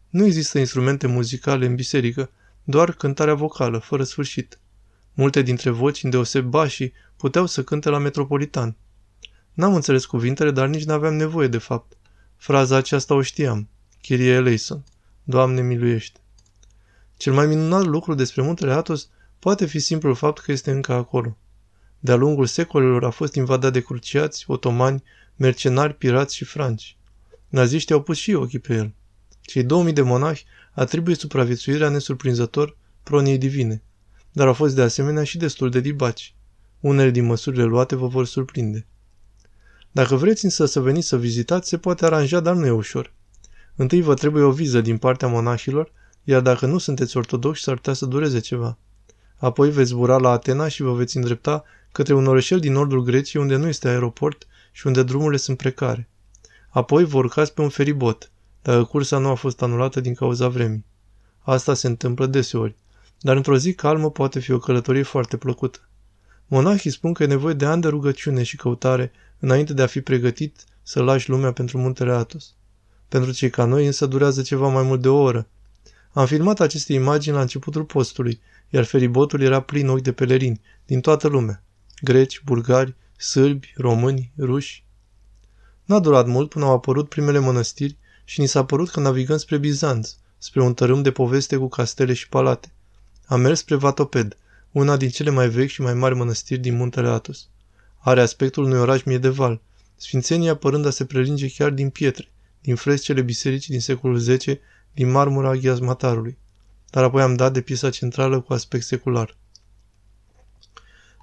Nu 0.08 0.24
există 0.24 0.58
instrumente 0.58 1.06
muzicale 1.06 1.66
în 1.66 1.74
biserică, 1.74 2.30
doar 2.64 2.92
cântarea 2.92 3.34
vocală, 3.34 3.78
fără 3.78 4.04
sfârșit. 4.04 4.58
Multe 5.14 5.42
dintre 5.42 5.70
voci, 5.70 6.02
îndeoseb 6.02 6.44
bașii, 6.44 6.92
puteau 7.16 7.46
să 7.46 7.62
cânte 7.62 7.88
la 7.88 7.98
metropolitan. 7.98 8.76
N-am 9.52 9.74
înțeles 9.74 10.04
cuvintele, 10.04 10.50
dar 10.50 10.66
nici 10.66 10.84
n-aveam 10.84 11.14
nevoie 11.14 11.48
de 11.48 11.58
fapt. 11.58 11.96
Fraza 12.36 12.76
aceasta 12.76 13.14
o 13.14 13.22
știam. 13.22 13.68
Chirie 14.00 14.32
eleison. 14.32 14.84
Doamne 15.22 15.62
miluiește. 15.62 16.20
Cel 17.16 17.32
mai 17.32 17.46
minunat 17.46 17.84
lucru 17.84 18.14
despre 18.14 18.42
muntele 18.42 18.72
Atos 18.72 19.08
Poate 19.44 19.66
fi 19.66 19.78
simplul 19.78 20.14
fapt 20.14 20.38
că 20.38 20.52
este 20.52 20.70
încă 20.70 20.92
acolo. 20.92 21.36
De-a 22.04 22.14
lungul 22.14 22.46
secolelor 22.46 23.04
a 23.04 23.10
fost 23.10 23.34
invadat 23.34 23.72
de 23.72 23.80
cruciați, 23.80 24.44
otomani, 24.46 25.02
mercenari, 25.36 25.94
pirați 25.94 26.36
și 26.36 26.44
franci. 26.44 26.96
Naziștii 27.48 27.94
au 27.94 28.02
pus 28.02 28.16
și 28.16 28.32
ochii 28.32 28.58
pe 28.58 28.74
el. 28.74 28.92
Cei 29.40 29.62
2000 29.62 29.92
de 29.92 30.02
monahi 30.02 30.44
atribuie 30.72 31.14
supraviețuirea 31.14 31.88
nesurprinzător 31.88 32.76
pronii 33.02 33.38
divine, 33.38 33.82
dar 34.32 34.46
au 34.46 34.52
fost 34.52 34.74
de 34.74 34.82
asemenea 34.82 35.24
și 35.24 35.38
destul 35.38 35.70
de 35.70 35.80
dibaci. 35.80 36.34
Unele 36.80 37.10
din 37.10 37.24
măsurile 37.24 37.62
luate 37.62 37.96
vă 37.96 38.06
vor 38.06 38.26
surprinde. 38.26 38.86
Dacă 39.92 40.16
vreți 40.16 40.44
însă 40.44 40.66
să 40.66 40.80
veniți 40.80 41.08
să 41.08 41.18
vizitați, 41.18 41.68
se 41.68 41.78
poate 41.78 42.04
aranja, 42.04 42.40
dar 42.40 42.54
nu 42.54 42.66
e 42.66 42.70
ușor. 42.70 43.12
Întâi 43.76 44.00
vă 44.00 44.14
trebuie 44.14 44.42
o 44.42 44.50
viză 44.50 44.80
din 44.80 44.98
partea 44.98 45.28
monahilor, 45.28 45.92
iar 46.24 46.40
dacă 46.40 46.66
nu 46.66 46.78
sunteți 46.78 47.16
ortodoxi, 47.16 47.62
s-ar 47.62 47.74
putea 47.74 47.92
să 47.92 48.06
dureze 48.06 48.38
ceva. 48.38 48.78
Apoi 49.36 49.70
veți 49.70 49.88
zbura 49.88 50.16
la 50.16 50.30
Atena 50.30 50.68
și 50.68 50.82
vă 50.82 50.92
veți 50.92 51.16
îndrepta 51.16 51.64
către 51.94 52.14
un 52.14 52.26
orășel 52.26 52.60
din 52.60 52.72
nordul 52.72 53.02
Greciei 53.02 53.42
unde 53.42 53.56
nu 53.56 53.66
este 53.66 53.88
aeroport 53.88 54.46
și 54.72 54.86
unde 54.86 55.02
drumurile 55.02 55.36
sunt 55.36 55.56
precare. 55.56 56.08
Apoi 56.68 57.04
vă 57.04 57.16
urcați 57.16 57.54
pe 57.54 57.60
un 57.60 57.68
feribot, 57.68 58.30
dacă 58.62 58.84
cursa 58.84 59.18
nu 59.18 59.28
a 59.28 59.34
fost 59.34 59.62
anulată 59.62 60.00
din 60.00 60.14
cauza 60.14 60.48
vremii. 60.48 60.84
Asta 61.38 61.74
se 61.74 61.86
întâmplă 61.86 62.26
deseori, 62.26 62.76
dar 63.20 63.36
într-o 63.36 63.56
zi 63.56 63.74
calmă 63.74 64.10
poate 64.10 64.40
fi 64.40 64.52
o 64.52 64.58
călătorie 64.58 65.02
foarte 65.02 65.36
plăcută. 65.36 65.88
Monahii 66.46 66.90
spun 66.90 67.12
că 67.12 67.22
e 67.22 67.26
nevoie 67.26 67.54
de 67.54 67.64
ani 67.64 67.82
de 67.82 67.88
rugăciune 67.88 68.42
și 68.42 68.56
căutare 68.56 69.12
înainte 69.38 69.72
de 69.72 69.82
a 69.82 69.86
fi 69.86 70.00
pregătit 70.00 70.64
să 70.82 71.02
lași 71.02 71.28
lumea 71.28 71.52
pentru 71.52 71.78
muntele 71.78 72.12
Atos. 72.12 72.54
Pentru 73.08 73.32
cei 73.32 73.50
ca 73.50 73.64
noi 73.64 73.86
însă 73.86 74.06
durează 74.06 74.42
ceva 74.42 74.68
mai 74.68 74.82
mult 74.82 75.02
de 75.02 75.08
o 75.08 75.20
oră. 75.20 75.48
Am 76.12 76.26
filmat 76.26 76.60
aceste 76.60 76.92
imagini 76.92 77.34
la 77.34 77.40
începutul 77.40 77.84
postului, 77.84 78.40
iar 78.68 78.84
feribotul 78.84 79.40
era 79.40 79.60
plin 79.60 79.88
ochi 79.88 80.02
de 80.02 80.12
pelerini, 80.12 80.60
din 80.86 81.00
toată 81.00 81.28
lumea. 81.28 81.63
Greci, 82.00 82.42
bulgari, 82.44 82.94
sârbi, 83.16 83.72
români, 83.76 84.32
ruși. 84.38 84.84
N-a 85.84 85.98
durat 85.98 86.26
mult 86.26 86.48
până 86.48 86.64
au 86.64 86.72
apărut 86.72 87.08
primele 87.08 87.38
mănăstiri 87.38 87.96
și 88.24 88.40
ni 88.40 88.46
s-a 88.46 88.64
părut 88.64 88.90
că 88.90 89.00
navigăm 89.00 89.36
spre 89.36 89.56
Bizanț, 89.56 90.14
spre 90.38 90.62
un 90.62 90.74
tărâm 90.74 91.02
de 91.02 91.10
poveste 91.10 91.56
cu 91.56 91.68
castele 91.68 92.12
și 92.12 92.28
palate. 92.28 92.72
Am 93.26 93.40
mers 93.40 93.58
spre 93.58 93.74
Vatoped, 93.74 94.36
una 94.72 94.96
din 94.96 95.08
cele 95.08 95.30
mai 95.30 95.48
vechi 95.48 95.68
și 95.68 95.80
mai 95.80 95.94
mari 95.94 96.14
mănăstiri 96.14 96.60
din 96.60 96.76
muntele 96.76 97.08
Atos. 97.08 97.48
Are 97.98 98.20
aspectul 98.20 98.64
unui 98.64 98.78
oraș 98.78 99.02
medieval, 99.02 99.60
sfințenia 99.96 100.56
părând 100.56 100.86
a 100.86 100.90
se 100.90 101.04
prelinge 101.04 101.48
chiar 101.50 101.70
din 101.70 101.90
pietre, 101.90 102.28
din 102.60 102.74
frescele 102.74 103.22
bisericii 103.22 103.70
din 103.70 103.80
secolul 103.80 104.36
X, 104.36 104.44
din 104.94 105.10
marmura 105.10 105.56
ghiazmatarului. 105.56 106.38
Dar 106.90 107.04
apoi 107.04 107.22
am 107.22 107.34
dat 107.34 107.52
de 107.52 107.60
piesa 107.60 107.90
centrală 107.90 108.40
cu 108.40 108.52
aspect 108.52 108.84
secular. 108.84 109.36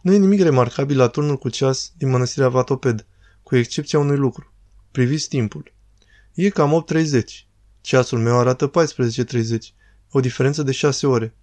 Nu 0.02 0.14
e 0.14 0.18
nimic 0.18 0.42
remarcabil 0.42 0.98
la 0.98 1.08
turnul 1.08 1.38
cu 1.38 1.50
ceas 1.50 1.94
din 1.98 2.10
mănăstirea 2.10 2.50
Vatoped, 2.50 3.06
cu 3.44 3.56
excepția 3.56 4.00
unui 4.00 4.18
lucru. 4.18 4.54
Priviți 4.92 5.28
timpul. 5.28 5.74
E 6.34 6.50
cam 6.50 6.86
8.30. 6.94 7.22
Ceasul 7.82 8.20
meu 8.20 8.40
arată 8.40 8.72
14.30, 8.72 9.58
o 10.12 10.20
diferență 10.20 10.64
de 10.64 10.72
6 10.72 11.08
ore. 11.08 11.36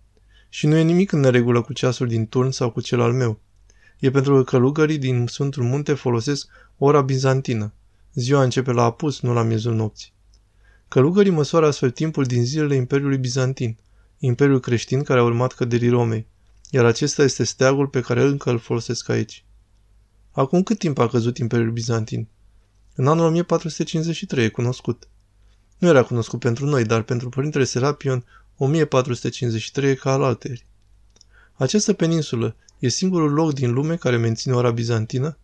Și 0.48 0.66
nu 0.66 0.76
e 0.76 0.82
nimic 0.82 1.12
în 1.12 1.20
neregulă 1.20 1.62
cu 1.62 1.72
ceasul 1.72 2.06
din 2.06 2.26
turn 2.26 2.50
sau 2.50 2.70
cu 2.70 2.80
cel 2.80 3.00
al 3.00 3.12
meu. 3.12 3.40
E 3.98 4.10
pentru 4.10 4.34
că 4.34 4.42
călugării 4.42 4.98
din 4.98 5.26
Sfântul 5.26 5.62
Munte 5.62 5.94
folosesc 5.94 6.48
ora 6.78 7.00
bizantină. 7.00 7.72
Ziua 8.14 8.42
începe 8.42 8.72
la 8.72 8.82
apus, 8.82 9.20
nu 9.20 9.32
la 9.32 9.42
miezul 9.42 9.74
nopții. 9.74 10.12
Călugării 10.88 11.32
măsoară 11.32 11.66
astfel 11.66 11.90
timpul 11.90 12.24
din 12.24 12.44
zilele 12.44 12.74
Imperiului 12.74 13.18
Bizantin, 13.18 13.78
Imperiul 14.18 14.60
creștin 14.60 15.02
care 15.02 15.20
a 15.20 15.24
urmat 15.24 15.52
căderii 15.52 15.88
Romei, 15.88 16.26
iar 16.70 16.84
acesta 16.84 17.22
este 17.22 17.44
steagul 17.44 17.86
pe 17.86 18.00
care 18.00 18.22
încă 18.22 18.50
îl 18.50 18.58
folosesc 18.58 19.08
aici. 19.08 19.44
Acum 20.30 20.62
cât 20.62 20.78
timp 20.78 20.98
a 20.98 21.08
căzut 21.08 21.38
Imperiul 21.38 21.70
Bizantin? 21.70 22.28
În 22.94 23.06
anul 23.06 23.24
1453 23.24 24.44
e 24.44 24.48
cunoscut. 24.48 25.08
Nu 25.78 25.88
era 25.88 26.02
cunoscut 26.02 26.38
pentru 26.38 26.66
noi, 26.66 26.84
dar 26.84 27.02
pentru 27.02 27.28
părintele 27.28 27.64
Serapion 27.64 28.24
1453 28.56 29.90
e 29.90 29.94
ca 29.94 30.12
al 30.12 30.22
alteri. 30.22 30.66
Această 31.52 31.92
peninsulă 31.92 32.56
e 32.78 32.88
singurul 32.88 33.32
loc 33.32 33.52
din 33.52 33.72
lume 33.72 33.96
care 33.96 34.16
menține 34.16 34.54
ora 34.54 34.70
bizantină? 34.70 35.38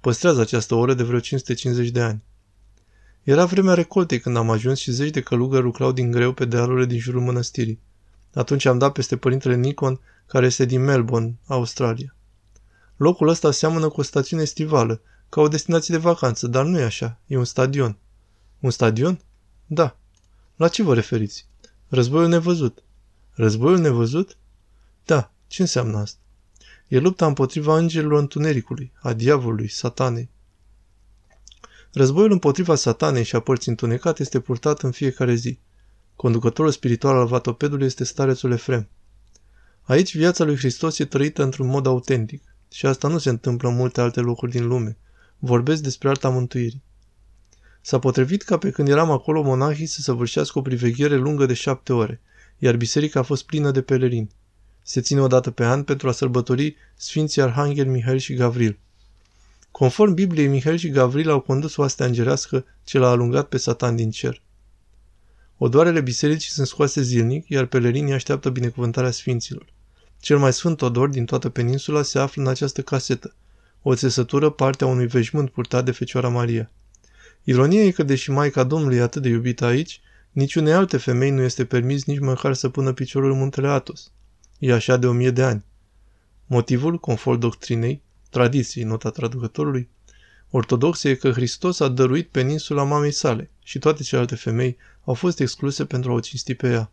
Păstrează 0.00 0.40
această 0.40 0.74
oră 0.74 0.94
de 0.94 1.02
vreo 1.02 1.18
550 1.18 1.88
de 1.88 2.00
ani. 2.00 2.22
Era 3.22 3.44
vremea 3.44 3.74
recoltei 3.74 4.20
când 4.20 4.36
am 4.36 4.50
ajuns 4.50 4.78
și 4.78 4.90
zeci 4.90 5.10
de 5.10 5.20
călugări 5.20 5.62
lucrau 5.62 5.92
din 5.92 6.10
greu 6.10 6.32
pe 6.32 6.44
dealurile 6.44 6.86
din 6.86 6.98
jurul 6.98 7.20
mănăstirii. 7.20 7.80
Atunci 8.34 8.64
am 8.64 8.78
dat 8.78 8.92
peste 8.92 9.16
părintele 9.16 9.56
Nikon, 9.56 10.00
care 10.28 10.46
este 10.46 10.64
din 10.64 10.84
Melbourne, 10.84 11.38
Australia. 11.46 12.14
Locul 12.96 13.28
ăsta 13.28 13.50
seamănă 13.50 13.88
cu 13.88 14.00
o 14.00 14.02
stațiune 14.02 14.42
estivală, 14.42 15.00
ca 15.28 15.40
o 15.40 15.48
destinație 15.48 15.94
de 15.94 16.00
vacanță, 16.00 16.46
dar 16.46 16.64
nu 16.64 16.78
e 16.78 16.84
așa, 16.84 17.20
e 17.26 17.36
un 17.36 17.44
stadion. 17.44 17.96
Un 18.60 18.70
stadion? 18.70 19.20
Da. 19.66 19.96
La 20.56 20.68
ce 20.68 20.82
vă 20.82 20.94
referiți? 20.94 21.46
Războiul 21.88 22.28
nevăzut. 22.28 22.82
Războiul 23.30 23.78
nevăzut? 23.78 24.36
Da. 25.04 25.32
Ce 25.46 25.62
înseamnă 25.62 25.98
asta? 25.98 26.18
E 26.88 26.98
lupta 26.98 27.26
împotriva 27.26 27.76
îngerilor 27.76 28.18
întunericului, 28.18 28.92
a 29.00 29.12
diavolului, 29.12 29.68
satanei. 29.68 30.30
Războiul 31.92 32.30
împotriva 32.30 32.74
satanei 32.74 33.24
și 33.24 33.36
a 33.36 33.40
părții 33.40 33.70
întunecate 33.70 34.22
este 34.22 34.40
purtat 34.40 34.82
în 34.82 34.90
fiecare 34.90 35.34
zi. 35.34 35.58
Conducătorul 36.16 36.70
spiritual 36.70 37.16
al 37.16 37.26
vatopedului 37.26 37.86
este 37.86 38.04
starețul 38.04 38.52
Efrem. 38.52 38.88
Aici 39.88 40.16
viața 40.16 40.44
lui 40.44 40.56
Hristos 40.56 40.98
e 40.98 41.04
trăită 41.04 41.42
într-un 41.42 41.66
mod 41.66 41.86
autentic 41.86 42.42
și 42.72 42.86
asta 42.86 43.08
nu 43.08 43.18
se 43.18 43.28
întâmplă 43.28 43.68
în 43.68 43.74
multe 43.74 44.00
alte 44.00 44.20
locuri 44.20 44.50
din 44.50 44.66
lume. 44.66 44.96
Vorbesc 45.38 45.82
despre 45.82 46.08
arta 46.08 46.28
mântuirii. 46.28 46.82
S-a 47.80 47.98
potrivit 47.98 48.42
ca 48.42 48.58
pe 48.58 48.70
când 48.70 48.88
eram 48.88 49.10
acolo 49.10 49.42
monahii 49.42 49.86
să 49.86 50.00
săvârșească 50.00 50.58
o 50.58 50.62
priveghere 50.62 51.16
lungă 51.16 51.46
de 51.46 51.54
șapte 51.54 51.92
ore, 51.92 52.20
iar 52.58 52.76
biserica 52.76 53.20
a 53.20 53.22
fost 53.22 53.46
plină 53.46 53.70
de 53.70 53.82
pelerini. 53.82 54.30
Se 54.82 55.00
ține 55.00 55.20
o 55.20 55.26
dată 55.26 55.50
pe 55.50 55.64
an 55.64 55.82
pentru 55.82 56.08
a 56.08 56.12
sărbători 56.12 56.76
Sfinții 56.96 57.42
Arhanghel 57.42 57.86
Mihail 57.86 58.18
și 58.18 58.34
Gavril. 58.34 58.78
Conform 59.70 60.14
Bibliei, 60.14 60.48
Mihail 60.48 60.76
și 60.76 60.88
Gavril 60.88 61.30
au 61.30 61.40
condus 61.40 61.76
oastea 61.76 62.06
îngerească 62.06 62.64
ce 62.84 62.98
l-a 62.98 63.08
alungat 63.08 63.48
pe 63.48 63.56
Satan 63.56 63.96
din 63.96 64.10
cer. 64.10 64.42
Odoarele 65.56 66.00
bisericii 66.00 66.50
sunt 66.50 66.66
scoase 66.66 67.02
zilnic, 67.02 67.48
iar 67.48 67.66
pelerinii 67.66 68.12
așteaptă 68.12 68.50
binecuvântarea 68.50 69.10
sfinților. 69.10 69.76
Cel 70.20 70.38
mai 70.38 70.52
sfânt 70.52 70.82
odor 70.82 71.08
din 71.08 71.24
toată 71.24 71.48
peninsula 71.48 72.02
se 72.02 72.18
află 72.18 72.42
în 72.42 72.48
această 72.48 72.82
casetă, 72.82 73.34
o 73.82 73.94
țesătură 73.94 74.50
partea 74.50 74.86
unui 74.86 75.06
veșmânt 75.06 75.50
purtat 75.50 75.84
de 75.84 75.90
Fecioara 75.90 76.28
Maria. 76.28 76.70
Ironia 77.44 77.82
e 77.82 77.90
că, 77.90 78.02
deși 78.02 78.30
Maica 78.30 78.64
Domnului 78.64 78.96
e 78.96 79.02
atât 79.02 79.22
de 79.22 79.28
iubită 79.28 79.64
aici, 79.64 80.00
niciunei 80.30 80.72
alte 80.72 80.96
femei 80.96 81.30
nu 81.30 81.42
este 81.42 81.64
permis 81.64 82.04
nici 82.04 82.18
măcar 82.18 82.54
să 82.54 82.68
pună 82.68 82.92
piciorul 82.92 83.30
în 83.30 83.38
muntele 83.38 83.68
Atos. 83.68 84.10
E 84.58 84.72
așa 84.72 84.96
de 84.96 85.06
o 85.06 85.12
mie 85.12 85.30
de 85.30 85.42
ani. 85.42 85.64
Motivul, 86.46 86.98
conform 86.98 87.38
doctrinei, 87.38 88.02
tradiției, 88.30 88.84
nota 88.84 89.10
traducătorului, 89.10 89.88
ortodoxe 90.50 91.08
e 91.08 91.14
că 91.14 91.30
Hristos 91.30 91.80
a 91.80 91.88
dăruit 91.88 92.28
peninsula 92.28 92.82
mamei 92.82 93.12
sale 93.12 93.50
și 93.62 93.78
toate 93.78 94.02
celelalte 94.02 94.34
femei 94.34 94.76
au 95.04 95.14
fost 95.14 95.40
excluse 95.40 95.84
pentru 95.84 96.10
a 96.10 96.14
o 96.14 96.20
cinsti 96.20 96.54
pe 96.54 96.68
ea. 96.68 96.92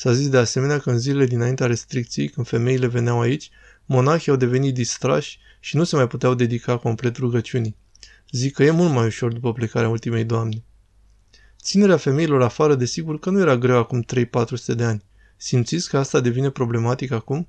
S-a 0.00 0.12
zis 0.12 0.28
de 0.28 0.36
asemenea 0.36 0.78
că 0.78 0.90
în 0.90 0.98
zilele 0.98 1.26
dinaintea 1.26 1.66
restricției, 1.66 2.28
când 2.28 2.46
femeile 2.46 2.86
veneau 2.86 3.20
aici, 3.20 3.50
monahii 3.86 4.30
au 4.30 4.36
devenit 4.36 4.74
distrași 4.74 5.38
și 5.60 5.76
nu 5.76 5.84
se 5.84 5.96
mai 5.96 6.06
puteau 6.06 6.34
dedica 6.34 6.76
complet 6.76 7.16
rugăciunii. 7.16 7.76
Zic 8.30 8.54
că 8.54 8.62
e 8.64 8.70
mult 8.70 8.92
mai 8.92 9.06
ușor 9.06 9.32
după 9.32 9.52
plecarea 9.52 9.88
ultimei 9.88 10.24
doamne. 10.24 10.64
Ținerea 11.62 11.96
femeilor 11.96 12.42
afară, 12.42 12.74
desigur 12.74 13.18
că 13.18 13.30
nu 13.30 13.40
era 13.40 13.56
greu 13.56 13.76
acum 13.76 14.04
3-400 14.04 14.74
de 14.76 14.84
ani. 14.84 15.04
Simțiți 15.36 15.88
că 15.88 15.98
asta 15.98 16.20
devine 16.20 16.50
problematic 16.50 17.10
acum? 17.10 17.48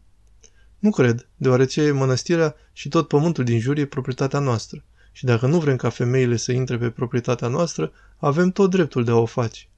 Nu 0.79 0.89
cred, 0.89 1.27
deoarece 1.35 1.91
mănăstirea 1.91 2.55
și 2.73 2.89
tot 2.89 3.07
pământul 3.07 3.43
din 3.43 3.59
jur 3.59 3.77
e 3.77 3.85
proprietatea 3.85 4.39
noastră. 4.39 4.83
Și 5.11 5.25
dacă 5.25 5.47
nu 5.47 5.59
vrem 5.59 5.75
ca 5.75 5.89
femeile 5.89 6.35
să 6.35 6.51
intre 6.51 6.77
pe 6.77 6.89
proprietatea 6.89 7.47
noastră, 7.47 7.91
avem 8.17 8.51
tot 8.51 8.69
dreptul 8.69 9.03
de 9.03 9.11
a 9.11 9.15
o 9.15 9.25
face. 9.25 9.69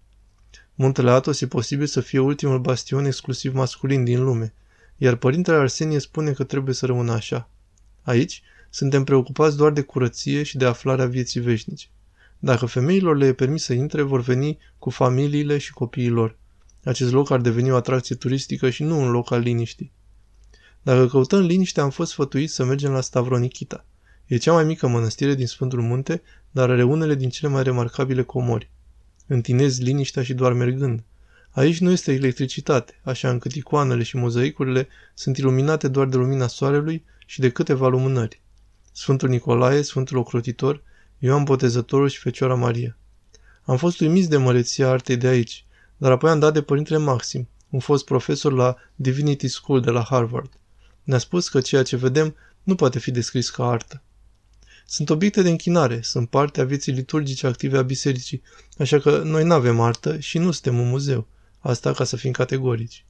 Muntele 0.75 1.11
Atos 1.11 1.41
e 1.41 1.47
posibil 1.47 1.85
să 1.85 2.01
fie 2.01 2.19
ultimul 2.19 2.59
bastion 2.59 3.05
exclusiv 3.05 3.53
masculin 3.53 4.03
din 4.03 4.23
lume, 4.23 4.53
iar 4.97 5.15
părintele 5.15 5.57
Arsenie 5.57 5.99
spune 5.99 6.31
că 6.31 6.43
trebuie 6.43 6.73
să 6.73 6.85
rămână 6.85 7.11
așa. 7.11 7.49
Aici 8.01 8.41
suntem 8.69 9.03
preocupați 9.03 9.57
doar 9.57 9.71
de 9.71 9.81
curăție 9.81 10.43
și 10.43 10.57
de 10.57 10.65
aflarea 10.65 11.05
vieții 11.05 11.39
veșnice. 11.39 11.87
Dacă 12.39 12.65
femeilor 12.65 13.17
le 13.17 13.25
e 13.25 13.33
permis 13.33 13.63
să 13.63 13.73
intre, 13.73 14.01
vor 14.01 14.21
veni 14.21 14.57
cu 14.79 14.89
familiile 14.89 15.57
și 15.57 15.73
copiii 15.73 16.09
lor. 16.09 16.37
Acest 16.83 17.11
loc 17.11 17.31
ar 17.31 17.41
deveni 17.41 17.71
o 17.71 17.75
atracție 17.75 18.15
turistică 18.15 18.69
și 18.69 18.83
nu 18.83 19.01
un 19.01 19.11
loc 19.11 19.31
al 19.31 19.39
liniștii. 19.39 19.91
Dacă 20.81 21.07
căutăm 21.07 21.39
liniște, 21.39 21.81
am 21.81 21.89
fost 21.89 22.11
sfătuiți 22.11 22.53
să 22.53 22.63
mergem 22.63 22.91
la 22.91 23.01
Stavronikita. 23.01 23.85
E 24.25 24.37
cea 24.37 24.53
mai 24.53 24.63
mică 24.63 24.87
mănăstire 24.87 25.35
din 25.35 25.47
Sfântul 25.47 25.81
Munte, 25.81 26.21
dar 26.51 26.69
are 26.69 26.83
unele 26.83 27.15
din 27.15 27.29
cele 27.29 27.51
mai 27.51 27.63
remarcabile 27.63 28.23
comori. 28.23 28.69
Întinezi 29.33 29.83
liniștea 29.83 30.23
și 30.23 30.33
doar 30.33 30.53
mergând. 30.53 31.03
Aici 31.51 31.79
nu 31.79 31.91
este 31.91 32.13
electricitate, 32.13 32.99
așa 33.03 33.29
încât 33.29 33.53
icoanele 33.53 34.03
și 34.03 34.15
mozaicurile 34.15 34.87
sunt 35.13 35.37
iluminate 35.37 35.87
doar 35.87 36.07
de 36.07 36.17
lumina 36.17 36.47
soarelui 36.47 37.03
și 37.25 37.39
de 37.39 37.49
câteva 37.49 37.87
lumânări. 37.87 38.41
Sfântul 38.91 39.29
Nicolae, 39.29 39.81
Sfântul 39.81 40.17
Ocrotitor, 40.17 40.83
Ioan 41.19 41.43
Botezătorul 41.43 42.09
și 42.09 42.19
Fecioara 42.19 42.55
Maria. 42.55 42.97
Am 43.63 43.77
fost 43.77 43.99
uimiți 43.99 44.29
de 44.29 44.37
măreția 44.37 44.89
artei 44.89 45.17
de 45.17 45.27
aici, 45.27 45.65
dar 45.97 46.11
apoi 46.11 46.29
am 46.29 46.39
dat 46.39 46.53
de 46.53 46.61
părintele 46.61 46.97
Maxim, 46.97 47.47
un 47.69 47.79
fost 47.79 48.05
profesor 48.05 48.53
la 48.53 48.75
Divinity 48.95 49.47
School 49.47 49.81
de 49.81 49.89
la 49.89 50.03
Harvard. 50.03 50.51
Ne-a 51.03 51.17
spus 51.17 51.49
că 51.49 51.61
ceea 51.61 51.83
ce 51.83 51.95
vedem 51.95 52.35
nu 52.63 52.75
poate 52.75 52.99
fi 52.99 53.11
descris 53.11 53.49
ca 53.49 53.69
artă. 53.69 54.01
Sunt 54.91 55.09
obiecte 55.09 55.41
de 55.41 55.49
închinare, 55.49 56.01
sunt 56.01 56.29
parte 56.29 56.61
a 56.61 56.63
vieții 56.63 56.91
liturgice 56.91 57.47
active 57.47 57.77
a 57.77 57.81
bisericii, 57.81 58.41
așa 58.77 58.99
că 58.99 59.21
noi 59.25 59.43
nu 59.43 59.53
avem 59.53 59.79
artă 59.79 60.19
și 60.19 60.37
nu 60.37 60.51
suntem 60.51 60.79
un 60.79 60.89
muzeu. 60.89 61.27
Asta 61.59 61.93
ca 61.93 62.03
să 62.03 62.15
fim 62.15 62.31
categorici. 62.31 63.05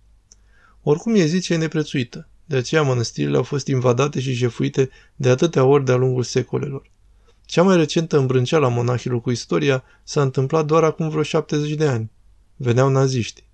Oricum 0.84 1.16
e 1.16 1.26
zi 1.26 1.40
ce 1.40 1.54
e 1.54 1.58
neprețuită. 1.58 2.28
De 2.46 2.56
aceea 2.56 2.82
mănăstirile 2.82 3.38
au 3.38 3.44
fost 3.44 3.68
invadate 3.68 4.20
și 4.20 4.34
jefuite 4.34 4.90
de 5.16 5.30
atâtea 5.30 5.64
ori 5.64 5.86
de-a 5.86 5.96
lungul 5.96 6.24
secolelor. 6.24 6.90
Cea 7.46 7.64
mai 7.64 7.78
recentă 7.78 8.18
îmbrânceală 8.18 8.66
a 8.66 8.70
monahilor 8.70 9.22
cu 9.22 9.32
istoria 9.32 9.84
s-a 10.04 10.22
întâmplat 10.22 10.66
doar 10.66 10.84
acum 10.84 11.10
vreo 11.10 11.24
70 11.24 11.74
de 11.74 11.88
ani. 11.88 12.12
Veneau 12.56 12.90
naziștii. 12.90 13.48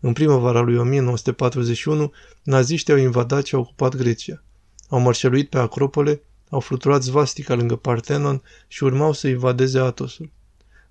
În 0.00 0.12
primăvara 0.12 0.60
lui 0.60 0.76
1941, 0.76 2.12
naziștii 2.42 2.92
au 2.92 2.98
invadat 2.98 3.44
și 3.44 3.54
au 3.54 3.60
ocupat 3.60 3.96
Grecia. 3.96 4.42
Au 4.88 5.00
mărșăluit 5.00 5.48
pe 5.48 5.58
Acropole, 5.58 6.22
au 6.50 6.60
fluturat 6.60 7.02
zvastica 7.02 7.54
lângă 7.54 7.76
Partenon 7.76 8.42
și 8.68 8.84
urmau 8.84 9.12
să 9.12 9.28
invadeze 9.28 9.78
Atosul. 9.78 10.30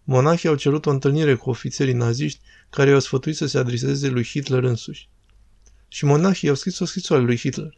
Monahii 0.03 0.49
au 0.49 0.55
cerut 0.55 0.85
o 0.85 0.89
întâlnire 0.89 1.35
cu 1.35 1.49
ofițerii 1.49 1.93
naziști 1.93 2.39
care 2.69 2.89
i-au 2.89 2.99
sfătuit 2.99 3.35
să 3.35 3.45
se 3.45 3.57
adreseze 3.57 4.07
lui 4.07 4.23
Hitler 4.23 4.63
însuși. 4.63 5.09
Și 5.87 6.05
monahii 6.05 6.49
au 6.49 6.55
scris 6.55 6.79
o 6.79 6.85
scrisoare 6.85 7.23
lui 7.23 7.37
Hitler. 7.37 7.77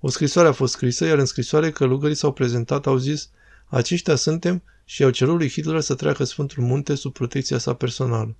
O 0.00 0.08
scrisoare 0.08 0.48
a 0.48 0.52
fost 0.52 0.72
scrisă, 0.72 1.04
iar 1.04 1.18
în 1.18 1.24
scrisoare 1.24 1.70
călugării 1.70 2.16
s-au 2.16 2.32
prezentat, 2.32 2.86
au 2.86 2.96
zis, 2.96 3.30
aceștia 3.66 4.14
suntem 4.14 4.62
și 4.84 5.02
au 5.02 5.10
cerut 5.10 5.36
lui 5.36 5.50
Hitler 5.50 5.80
să 5.80 5.94
treacă 5.94 6.24
Sfântul 6.24 6.62
Munte 6.62 6.94
sub 6.94 7.12
protecția 7.12 7.58
sa 7.58 7.74
personală. 7.74 8.36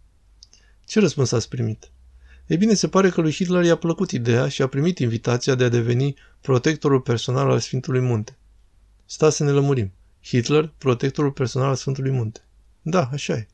Ce 0.85 1.01
răspuns 1.01 1.33
ați 1.33 1.49
primit? 1.49 1.91
Ei 2.47 2.57
bine, 2.57 2.75
se 2.75 2.89
pare 2.89 3.11
că 3.11 3.21
lui 3.21 3.33
Hitler 3.33 3.65
i-a 3.65 3.77
plăcut 3.77 4.11
ideea 4.11 4.49
și 4.49 4.63
a 4.63 4.67
primit 4.67 4.99
invitația 4.99 5.55
de 5.55 5.65
a 5.65 5.69
deveni 5.69 6.15
protectorul 6.41 7.01
personal 7.01 7.51
al 7.51 7.59
Sfântului 7.59 8.01
Munte. 8.01 8.37
Stați 9.13 9.37
să 9.37 9.45
ne 9.45 9.51
lămurim. 9.51 9.93
Hitler, 10.23 10.73
protectorul 10.79 11.33
personal 11.33 11.69
al 11.69 11.75
Sfântului 11.75 12.11
Munte. 12.11 12.41
Da, 12.83 13.09
așa 13.13 13.33
e. 13.33 13.47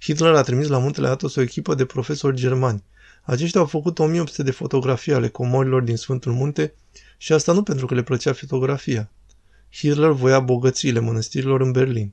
Hitler 0.00 0.34
a 0.34 0.42
trimis 0.42 0.68
la 0.68 0.78
muntele 0.78 1.08
Athos 1.08 1.34
o 1.34 1.40
echipă 1.40 1.74
de 1.74 1.84
profesori 1.84 2.36
germani. 2.36 2.84
Aceștia 3.22 3.60
au 3.60 3.66
făcut 3.66 3.98
1800 3.98 4.42
de 4.42 4.50
fotografii 4.50 5.12
ale 5.12 5.28
comorilor 5.28 5.82
din 5.82 5.96
Sfântul 5.96 6.32
Munte 6.32 6.74
și 7.16 7.32
asta 7.32 7.52
nu 7.52 7.62
pentru 7.62 7.86
că 7.86 7.94
le 7.94 8.02
plăcea 8.02 8.32
fotografia. 8.32 9.10
Hitler 9.70 10.10
voia 10.10 10.40
bogățiile 10.40 11.00
mănăstirilor 11.00 11.60
în 11.60 11.72
Berlin. 11.72 12.12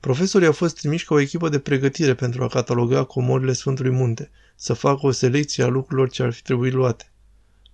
Profesorii 0.00 0.46
au 0.46 0.52
fost 0.52 0.76
trimiși 0.76 1.04
ca 1.04 1.14
o 1.14 1.20
echipă 1.20 1.48
de 1.48 1.58
pregătire 1.58 2.14
pentru 2.14 2.42
a 2.42 2.48
cataloga 2.48 3.04
comorile 3.04 3.52
Sfântului 3.52 3.92
Munte, 3.92 4.30
să 4.56 4.72
facă 4.72 5.06
o 5.06 5.10
selecție 5.10 5.64
a 5.64 5.66
lucrurilor 5.66 6.10
ce 6.10 6.22
ar 6.22 6.32
fi 6.32 6.42
trebuit 6.42 6.72
luate. 6.72 7.12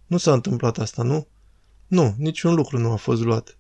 Nu 0.07 0.17
s-a 0.17 0.33
întâmplat 0.33 0.79
asta, 0.79 1.03
nu? 1.03 1.27
Nu, 1.89 2.15
niciun 2.19 2.55
lucru 2.55 2.79
nu 2.79 2.91
a 2.91 2.97
fost 2.97 3.23
luat. 3.23 3.57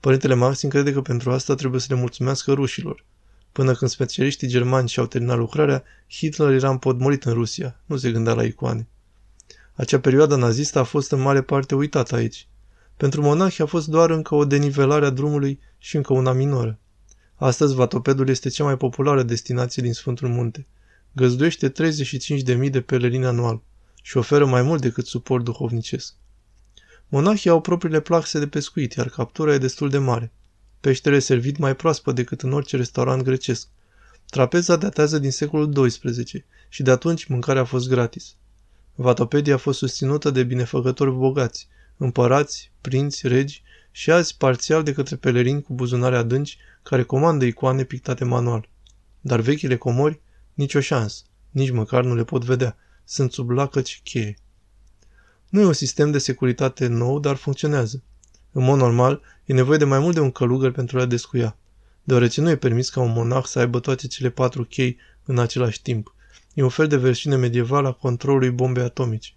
Părintele 0.00 0.34
Maxim 0.34 0.68
crede 0.68 0.92
că 0.92 1.02
pentru 1.02 1.30
asta 1.30 1.54
trebuie 1.54 1.80
să 1.80 1.86
le 1.90 2.00
mulțumească 2.00 2.52
rușilor. 2.52 3.04
Până 3.52 3.74
când 3.74 3.90
specialiștii 3.90 4.48
germani 4.48 4.88
și-au 4.88 5.06
terminat 5.06 5.36
lucrarea, 5.36 5.82
Hitler 6.08 6.52
era 6.52 6.70
împodmorit 6.70 7.24
în 7.24 7.32
Rusia, 7.32 7.80
nu 7.86 7.96
se 7.96 8.10
gândea 8.10 8.34
la 8.34 8.44
icoane. 8.44 8.88
Acea 9.74 10.00
perioadă 10.00 10.36
nazistă 10.36 10.78
a 10.78 10.82
fost 10.82 11.12
în 11.12 11.20
mare 11.20 11.42
parte 11.42 11.74
uitată 11.74 12.14
aici. 12.14 12.48
Pentru 12.96 13.22
monahi 13.22 13.62
a 13.62 13.66
fost 13.66 13.86
doar 13.86 14.10
încă 14.10 14.34
o 14.34 14.44
denivelare 14.44 15.06
a 15.06 15.10
drumului 15.10 15.60
și 15.78 15.96
încă 15.96 16.12
una 16.12 16.32
minoră. 16.32 16.78
Astăzi, 17.34 17.74
Vatopedul 17.74 18.28
este 18.28 18.48
cea 18.48 18.64
mai 18.64 18.76
populară 18.76 19.22
destinație 19.22 19.82
din 19.82 19.92
Sfântul 19.92 20.28
Munte. 20.28 20.66
Găzduiește 21.12 21.72
35.000 21.72 22.70
de 22.70 22.80
pelerini 22.80 23.26
anual 23.26 23.62
și 24.02 24.16
oferă 24.16 24.46
mai 24.46 24.62
mult 24.62 24.80
decât 24.80 25.06
suport 25.06 25.44
duhovnicesc. 25.44 26.14
Monahii 27.08 27.50
au 27.50 27.60
propriile 27.60 28.00
plaxe 28.00 28.38
de 28.38 28.46
pescuit, 28.46 28.92
iar 28.92 29.08
captura 29.08 29.54
e 29.54 29.58
destul 29.58 29.90
de 29.90 29.98
mare. 29.98 30.32
Peștele 30.80 31.18
servit 31.18 31.56
mai 31.56 31.76
proaspăt 31.76 32.14
decât 32.14 32.42
în 32.42 32.52
orice 32.52 32.76
restaurant 32.76 33.22
grecesc. 33.22 33.68
Trapeza 34.30 34.76
datează 34.76 35.18
din 35.18 35.30
secolul 35.30 35.88
XII 35.88 36.44
și 36.68 36.82
de 36.82 36.90
atunci 36.90 37.24
mâncarea 37.24 37.62
a 37.62 37.64
fost 37.64 37.88
gratis. 37.88 38.34
Vatopedia 38.94 39.54
a 39.54 39.58
fost 39.58 39.78
susținută 39.78 40.30
de 40.30 40.42
binefăcători 40.42 41.12
bogați, 41.12 41.68
împărați, 41.96 42.70
prinți, 42.80 43.28
regi 43.28 43.62
și 43.90 44.10
azi 44.10 44.36
parțial 44.36 44.82
de 44.82 44.92
către 44.92 45.16
pelerini 45.16 45.62
cu 45.62 45.74
buzunare 45.74 46.16
adânci 46.16 46.58
care 46.82 47.02
comandă 47.02 47.44
icoane 47.44 47.84
pictate 47.84 48.24
manual. 48.24 48.68
Dar 49.20 49.40
vechile 49.40 49.76
comori, 49.76 50.20
nicio 50.54 50.80
șansă, 50.80 51.22
nici 51.50 51.70
măcar 51.70 52.04
nu 52.04 52.14
le 52.14 52.24
pot 52.24 52.44
vedea, 52.44 52.76
sunt 53.04 53.32
sub 53.32 53.50
lacăci 53.50 54.00
cheie. 54.04 54.36
Nu 55.48 55.60
e 55.60 55.64
un 55.64 55.72
sistem 55.72 56.10
de 56.10 56.18
securitate 56.18 56.86
nou, 56.86 57.20
dar 57.20 57.36
funcționează. 57.36 58.02
În 58.52 58.64
mod 58.64 58.78
normal, 58.78 59.20
e 59.44 59.52
nevoie 59.52 59.78
de 59.78 59.84
mai 59.84 59.98
mult 59.98 60.14
de 60.14 60.20
un 60.20 60.30
călugăr 60.30 60.70
pentru 60.70 61.00
a 61.00 61.04
descuia, 61.04 61.56
deoarece 62.02 62.40
nu 62.40 62.50
e 62.50 62.56
permis 62.56 62.90
ca 62.90 63.00
un 63.00 63.12
monah 63.12 63.44
să 63.44 63.58
aibă 63.58 63.80
toate 63.80 64.06
cele 64.06 64.30
patru 64.30 64.64
chei 64.64 64.96
în 65.24 65.38
același 65.38 65.82
timp. 65.82 66.14
E 66.54 66.62
un 66.62 66.68
fel 66.68 66.86
de 66.86 66.96
versiune 66.96 67.36
medievală 67.36 67.88
a 67.88 67.92
controlului 67.92 68.50
bombei 68.50 68.82
atomice. 68.82 69.32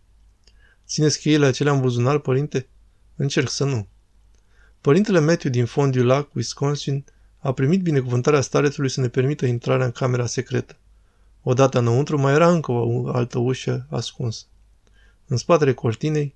Țineți 0.87 1.19
cheile 1.19 1.45
acelea 1.45 1.73
în 1.73 1.81
buzunar, 1.81 2.17
părinte? 2.17 2.67
Încerc 3.15 3.49
să 3.49 3.65
nu. 3.65 3.87
Părintele 4.81 5.19
Matthew 5.19 5.51
din 5.51 5.65
Fond 5.65 5.95
du 5.95 6.03
Lac, 6.03 6.35
Wisconsin, 6.35 7.05
a 7.37 7.53
primit 7.53 7.81
binecuvântarea 7.81 8.41
starețului 8.41 8.89
să 8.89 9.01
ne 9.01 9.07
permită 9.07 9.45
intrarea 9.45 9.85
în 9.85 9.91
camera 9.91 10.25
secretă. 10.25 10.77
Odată 11.43 11.79
înăuntru 11.79 12.17
mai 12.17 12.33
era 12.33 12.51
încă 12.51 12.71
o 12.71 13.09
altă 13.09 13.39
ușă 13.39 13.87
ascunsă. 13.89 14.45
În 15.27 15.37
spatele 15.37 15.73
cortinei 15.73 16.35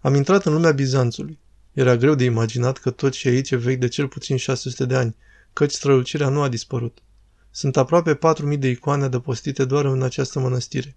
am 0.00 0.14
intrat 0.14 0.44
în 0.44 0.52
lumea 0.52 0.72
Bizanțului. 0.72 1.38
Era 1.72 1.96
greu 1.96 2.14
de 2.14 2.24
imaginat 2.24 2.78
că 2.78 2.90
tot 2.90 3.12
ce 3.12 3.28
aici 3.28 3.50
e 3.50 3.56
vechi 3.56 3.78
de 3.78 3.88
cel 3.88 4.08
puțin 4.08 4.36
600 4.36 4.84
de 4.84 4.96
ani, 4.96 5.16
căci 5.52 5.72
strălucirea 5.72 6.28
nu 6.28 6.42
a 6.42 6.48
dispărut. 6.48 6.98
Sunt 7.50 7.76
aproape 7.76 8.18
4.000 8.52 8.58
de 8.58 8.68
icoane 8.68 9.04
adăpostite 9.04 9.64
doar 9.64 9.84
în 9.84 10.02
această 10.02 10.38
mănăstire. 10.38 10.96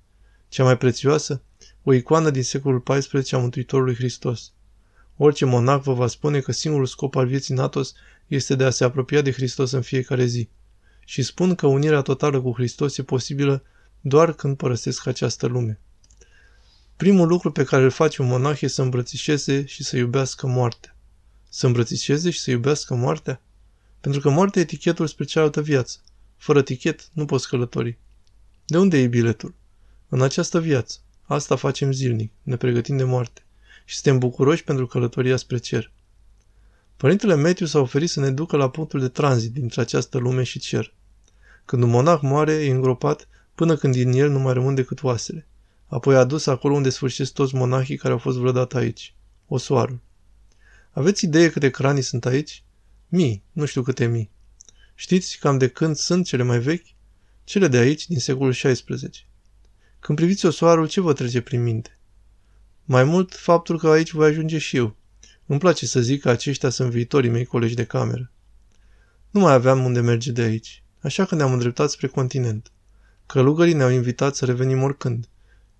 Cea 0.49 0.63
mai 0.63 0.77
prețioasă? 0.77 1.41
O 1.83 1.93
icoană 1.93 2.29
din 2.29 2.43
secolul 2.43 2.83
XIV 2.83 3.33
a 3.33 3.37
Mântuitorului 3.37 3.95
Hristos. 3.95 4.51
Orice 5.15 5.45
monac 5.45 5.83
vă 5.83 5.93
va 5.93 6.07
spune 6.07 6.39
că 6.39 6.51
singurul 6.51 6.85
scop 6.85 7.15
al 7.15 7.27
vieții 7.27 7.53
Natos 7.53 7.93
este 8.27 8.55
de 8.55 8.63
a 8.63 8.69
se 8.69 8.83
apropia 8.83 9.21
de 9.21 9.31
Hristos 9.31 9.71
în 9.71 9.81
fiecare 9.81 10.25
zi. 10.25 10.49
Și 11.05 11.21
spun 11.21 11.55
că 11.55 11.67
unirea 11.67 12.01
totală 12.01 12.41
cu 12.41 12.53
Hristos 12.53 12.97
e 12.97 13.03
posibilă 13.03 13.63
doar 14.01 14.33
când 14.33 14.57
părăsesc 14.57 15.07
această 15.07 15.47
lume. 15.47 15.79
Primul 16.97 17.27
lucru 17.27 17.51
pe 17.51 17.63
care 17.63 17.83
îl 17.83 17.89
face 17.89 18.21
un 18.21 18.27
monah 18.27 18.61
e 18.61 18.67
să 18.67 18.81
îmbrățișeze 18.81 19.65
și 19.65 19.83
să 19.83 19.97
iubească 19.97 20.47
moartea. 20.47 20.95
Să 21.49 21.65
îmbrățișeze 21.65 22.29
și 22.29 22.39
să 22.39 22.51
iubească 22.51 22.95
moartea? 22.95 23.41
Pentru 24.01 24.21
că 24.21 24.29
moartea 24.29 24.61
e 24.61 24.63
etichetul 24.63 25.07
spre 25.07 25.23
cealaltă 25.23 25.61
viață. 25.61 25.99
Fără 26.37 26.61
tichet 26.61 27.09
nu 27.13 27.25
poți 27.25 27.47
călători. 27.47 27.97
De 28.65 28.77
unde 28.77 28.97
e 28.97 29.07
biletul? 29.07 29.55
În 30.09 30.21
această 30.21 30.59
viață. 30.59 30.97
Asta 31.21 31.55
facem 31.55 31.91
zilnic, 31.91 32.31
ne 32.43 32.55
pregătim 32.55 32.97
de 32.97 33.03
moarte. 33.03 33.45
Și 33.85 33.95
suntem 33.95 34.19
bucuroși 34.19 34.63
pentru 34.63 34.87
călătoria 34.87 35.37
spre 35.37 35.57
cer. 35.57 35.91
Părintele 36.95 37.35
Matthew 37.35 37.67
s-a 37.67 37.79
oferit 37.79 38.09
să 38.09 38.19
ne 38.19 38.31
ducă 38.31 38.57
la 38.57 38.69
punctul 38.69 38.99
de 38.99 39.07
tranzit 39.07 39.53
dintre 39.53 39.81
această 39.81 40.17
lume 40.17 40.43
și 40.43 40.59
cer. 40.59 40.93
Când 41.65 41.83
un 41.83 41.89
monah 41.89 42.19
moare, 42.21 42.53
e 42.53 42.71
îngropat 42.71 43.27
până 43.55 43.75
când 43.75 43.93
din 43.93 44.11
el 44.11 44.29
nu 44.29 44.39
mai 44.39 44.53
rămân 44.53 44.75
decât 44.75 45.03
oasele. 45.03 45.47
Apoi 45.87 46.15
a 46.15 46.23
dus 46.23 46.45
acolo 46.45 46.73
unde 46.73 46.89
sfârșesc 46.89 47.33
toți 47.33 47.55
monahii 47.55 47.97
care 47.97 48.13
au 48.13 48.19
fost 48.19 48.37
vreodată 48.37 48.77
aici. 48.77 49.15
Osoarul. 49.47 49.99
Aveți 50.91 51.25
idee 51.25 51.49
câte 51.49 51.69
cranii 51.69 52.01
sunt 52.01 52.25
aici? 52.25 52.63
Mii, 53.07 53.43
nu 53.51 53.65
știu 53.65 53.81
câte 53.81 54.05
mii. 54.05 54.31
Știți 54.95 55.37
cam 55.37 55.57
de 55.57 55.67
când 55.67 55.95
sunt 55.95 56.25
cele 56.25 56.43
mai 56.43 56.59
vechi? 56.59 56.85
Cele 57.43 57.67
de 57.67 57.77
aici, 57.77 58.07
din 58.07 58.19
secolul 58.19 58.51
XVI. 58.51 59.25
Când 59.99 60.17
priviți 60.17 60.45
osoarul, 60.45 60.87
ce 60.87 61.01
vă 61.01 61.13
trece 61.13 61.41
prin 61.41 61.63
minte? 61.63 61.97
Mai 62.83 63.03
mult, 63.03 63.33
faptul 63.33 63.79
că 63.79 63.89
aici 63.89 64.11
voi 64.11 64.27
ajunge 64.27 64.57
și 64.57 64.77
eu. 64.77 64.95
Îmi 65.45 65.59
place 65.59 65.85
să 65.85 66.01
zic 66.01 66.21
că 66.21 66.29
aceștia 66.29 66.69
sunt 66.69 66.91
viitorii 66.91 67.29
mei 67.29 67.45
colegi 67.45 67.75
de 67.75 67.85
cameră. 67.85 68.31
Nu 69.29 69.39
mai 69.39 69.53
aveam 69.53 69.85
unde 69.85 69.99
merge 69.99 70.31
de 70.31 70.41
aici, 70.41 70.83
așa 70.99 71.25
că 71.25 71.35
ne-am 71.35 71.53
îndreptat 71.53 71.89
spre 71.89 72.07
continent. 72.07 72.71
Călugării 73.25 73.73
ne-au 73.73 73.89
invitat 73.89 74.35
să 74.35 74.45
revenim 74.45 74.83
oricând. 74.83 75.27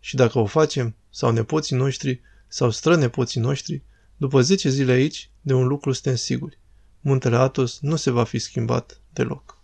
Și 0.08 0.15
dacă 0.15 0.39
o 0.39 0.46
facem, 0.46 0.96
sau 1.10 1.32
nepoții 1.32 1.76
noștri, 1.76 2.22
sau 2.48 2.70
strănepoții 2.70 3.41
noștri, 3.41 3.82
după 4.17 4.41
10 4.41 4.70
zile 4.70 4.91
aici, 4.91 5.30
de 5.41 5.54
un 5.54 5.67
lucru 5.67 5.91
suntem 5.91 6.15
siguri. 6.15 6.60
Muntele 7.00 7.36
Atos 7.36 7.80
nu 7.80 7.96
se 7.96 8.12
va 8.12 8.24
fi 8.24 8.39
schimbat 8.39 9.02
deloc. 9.13 9.57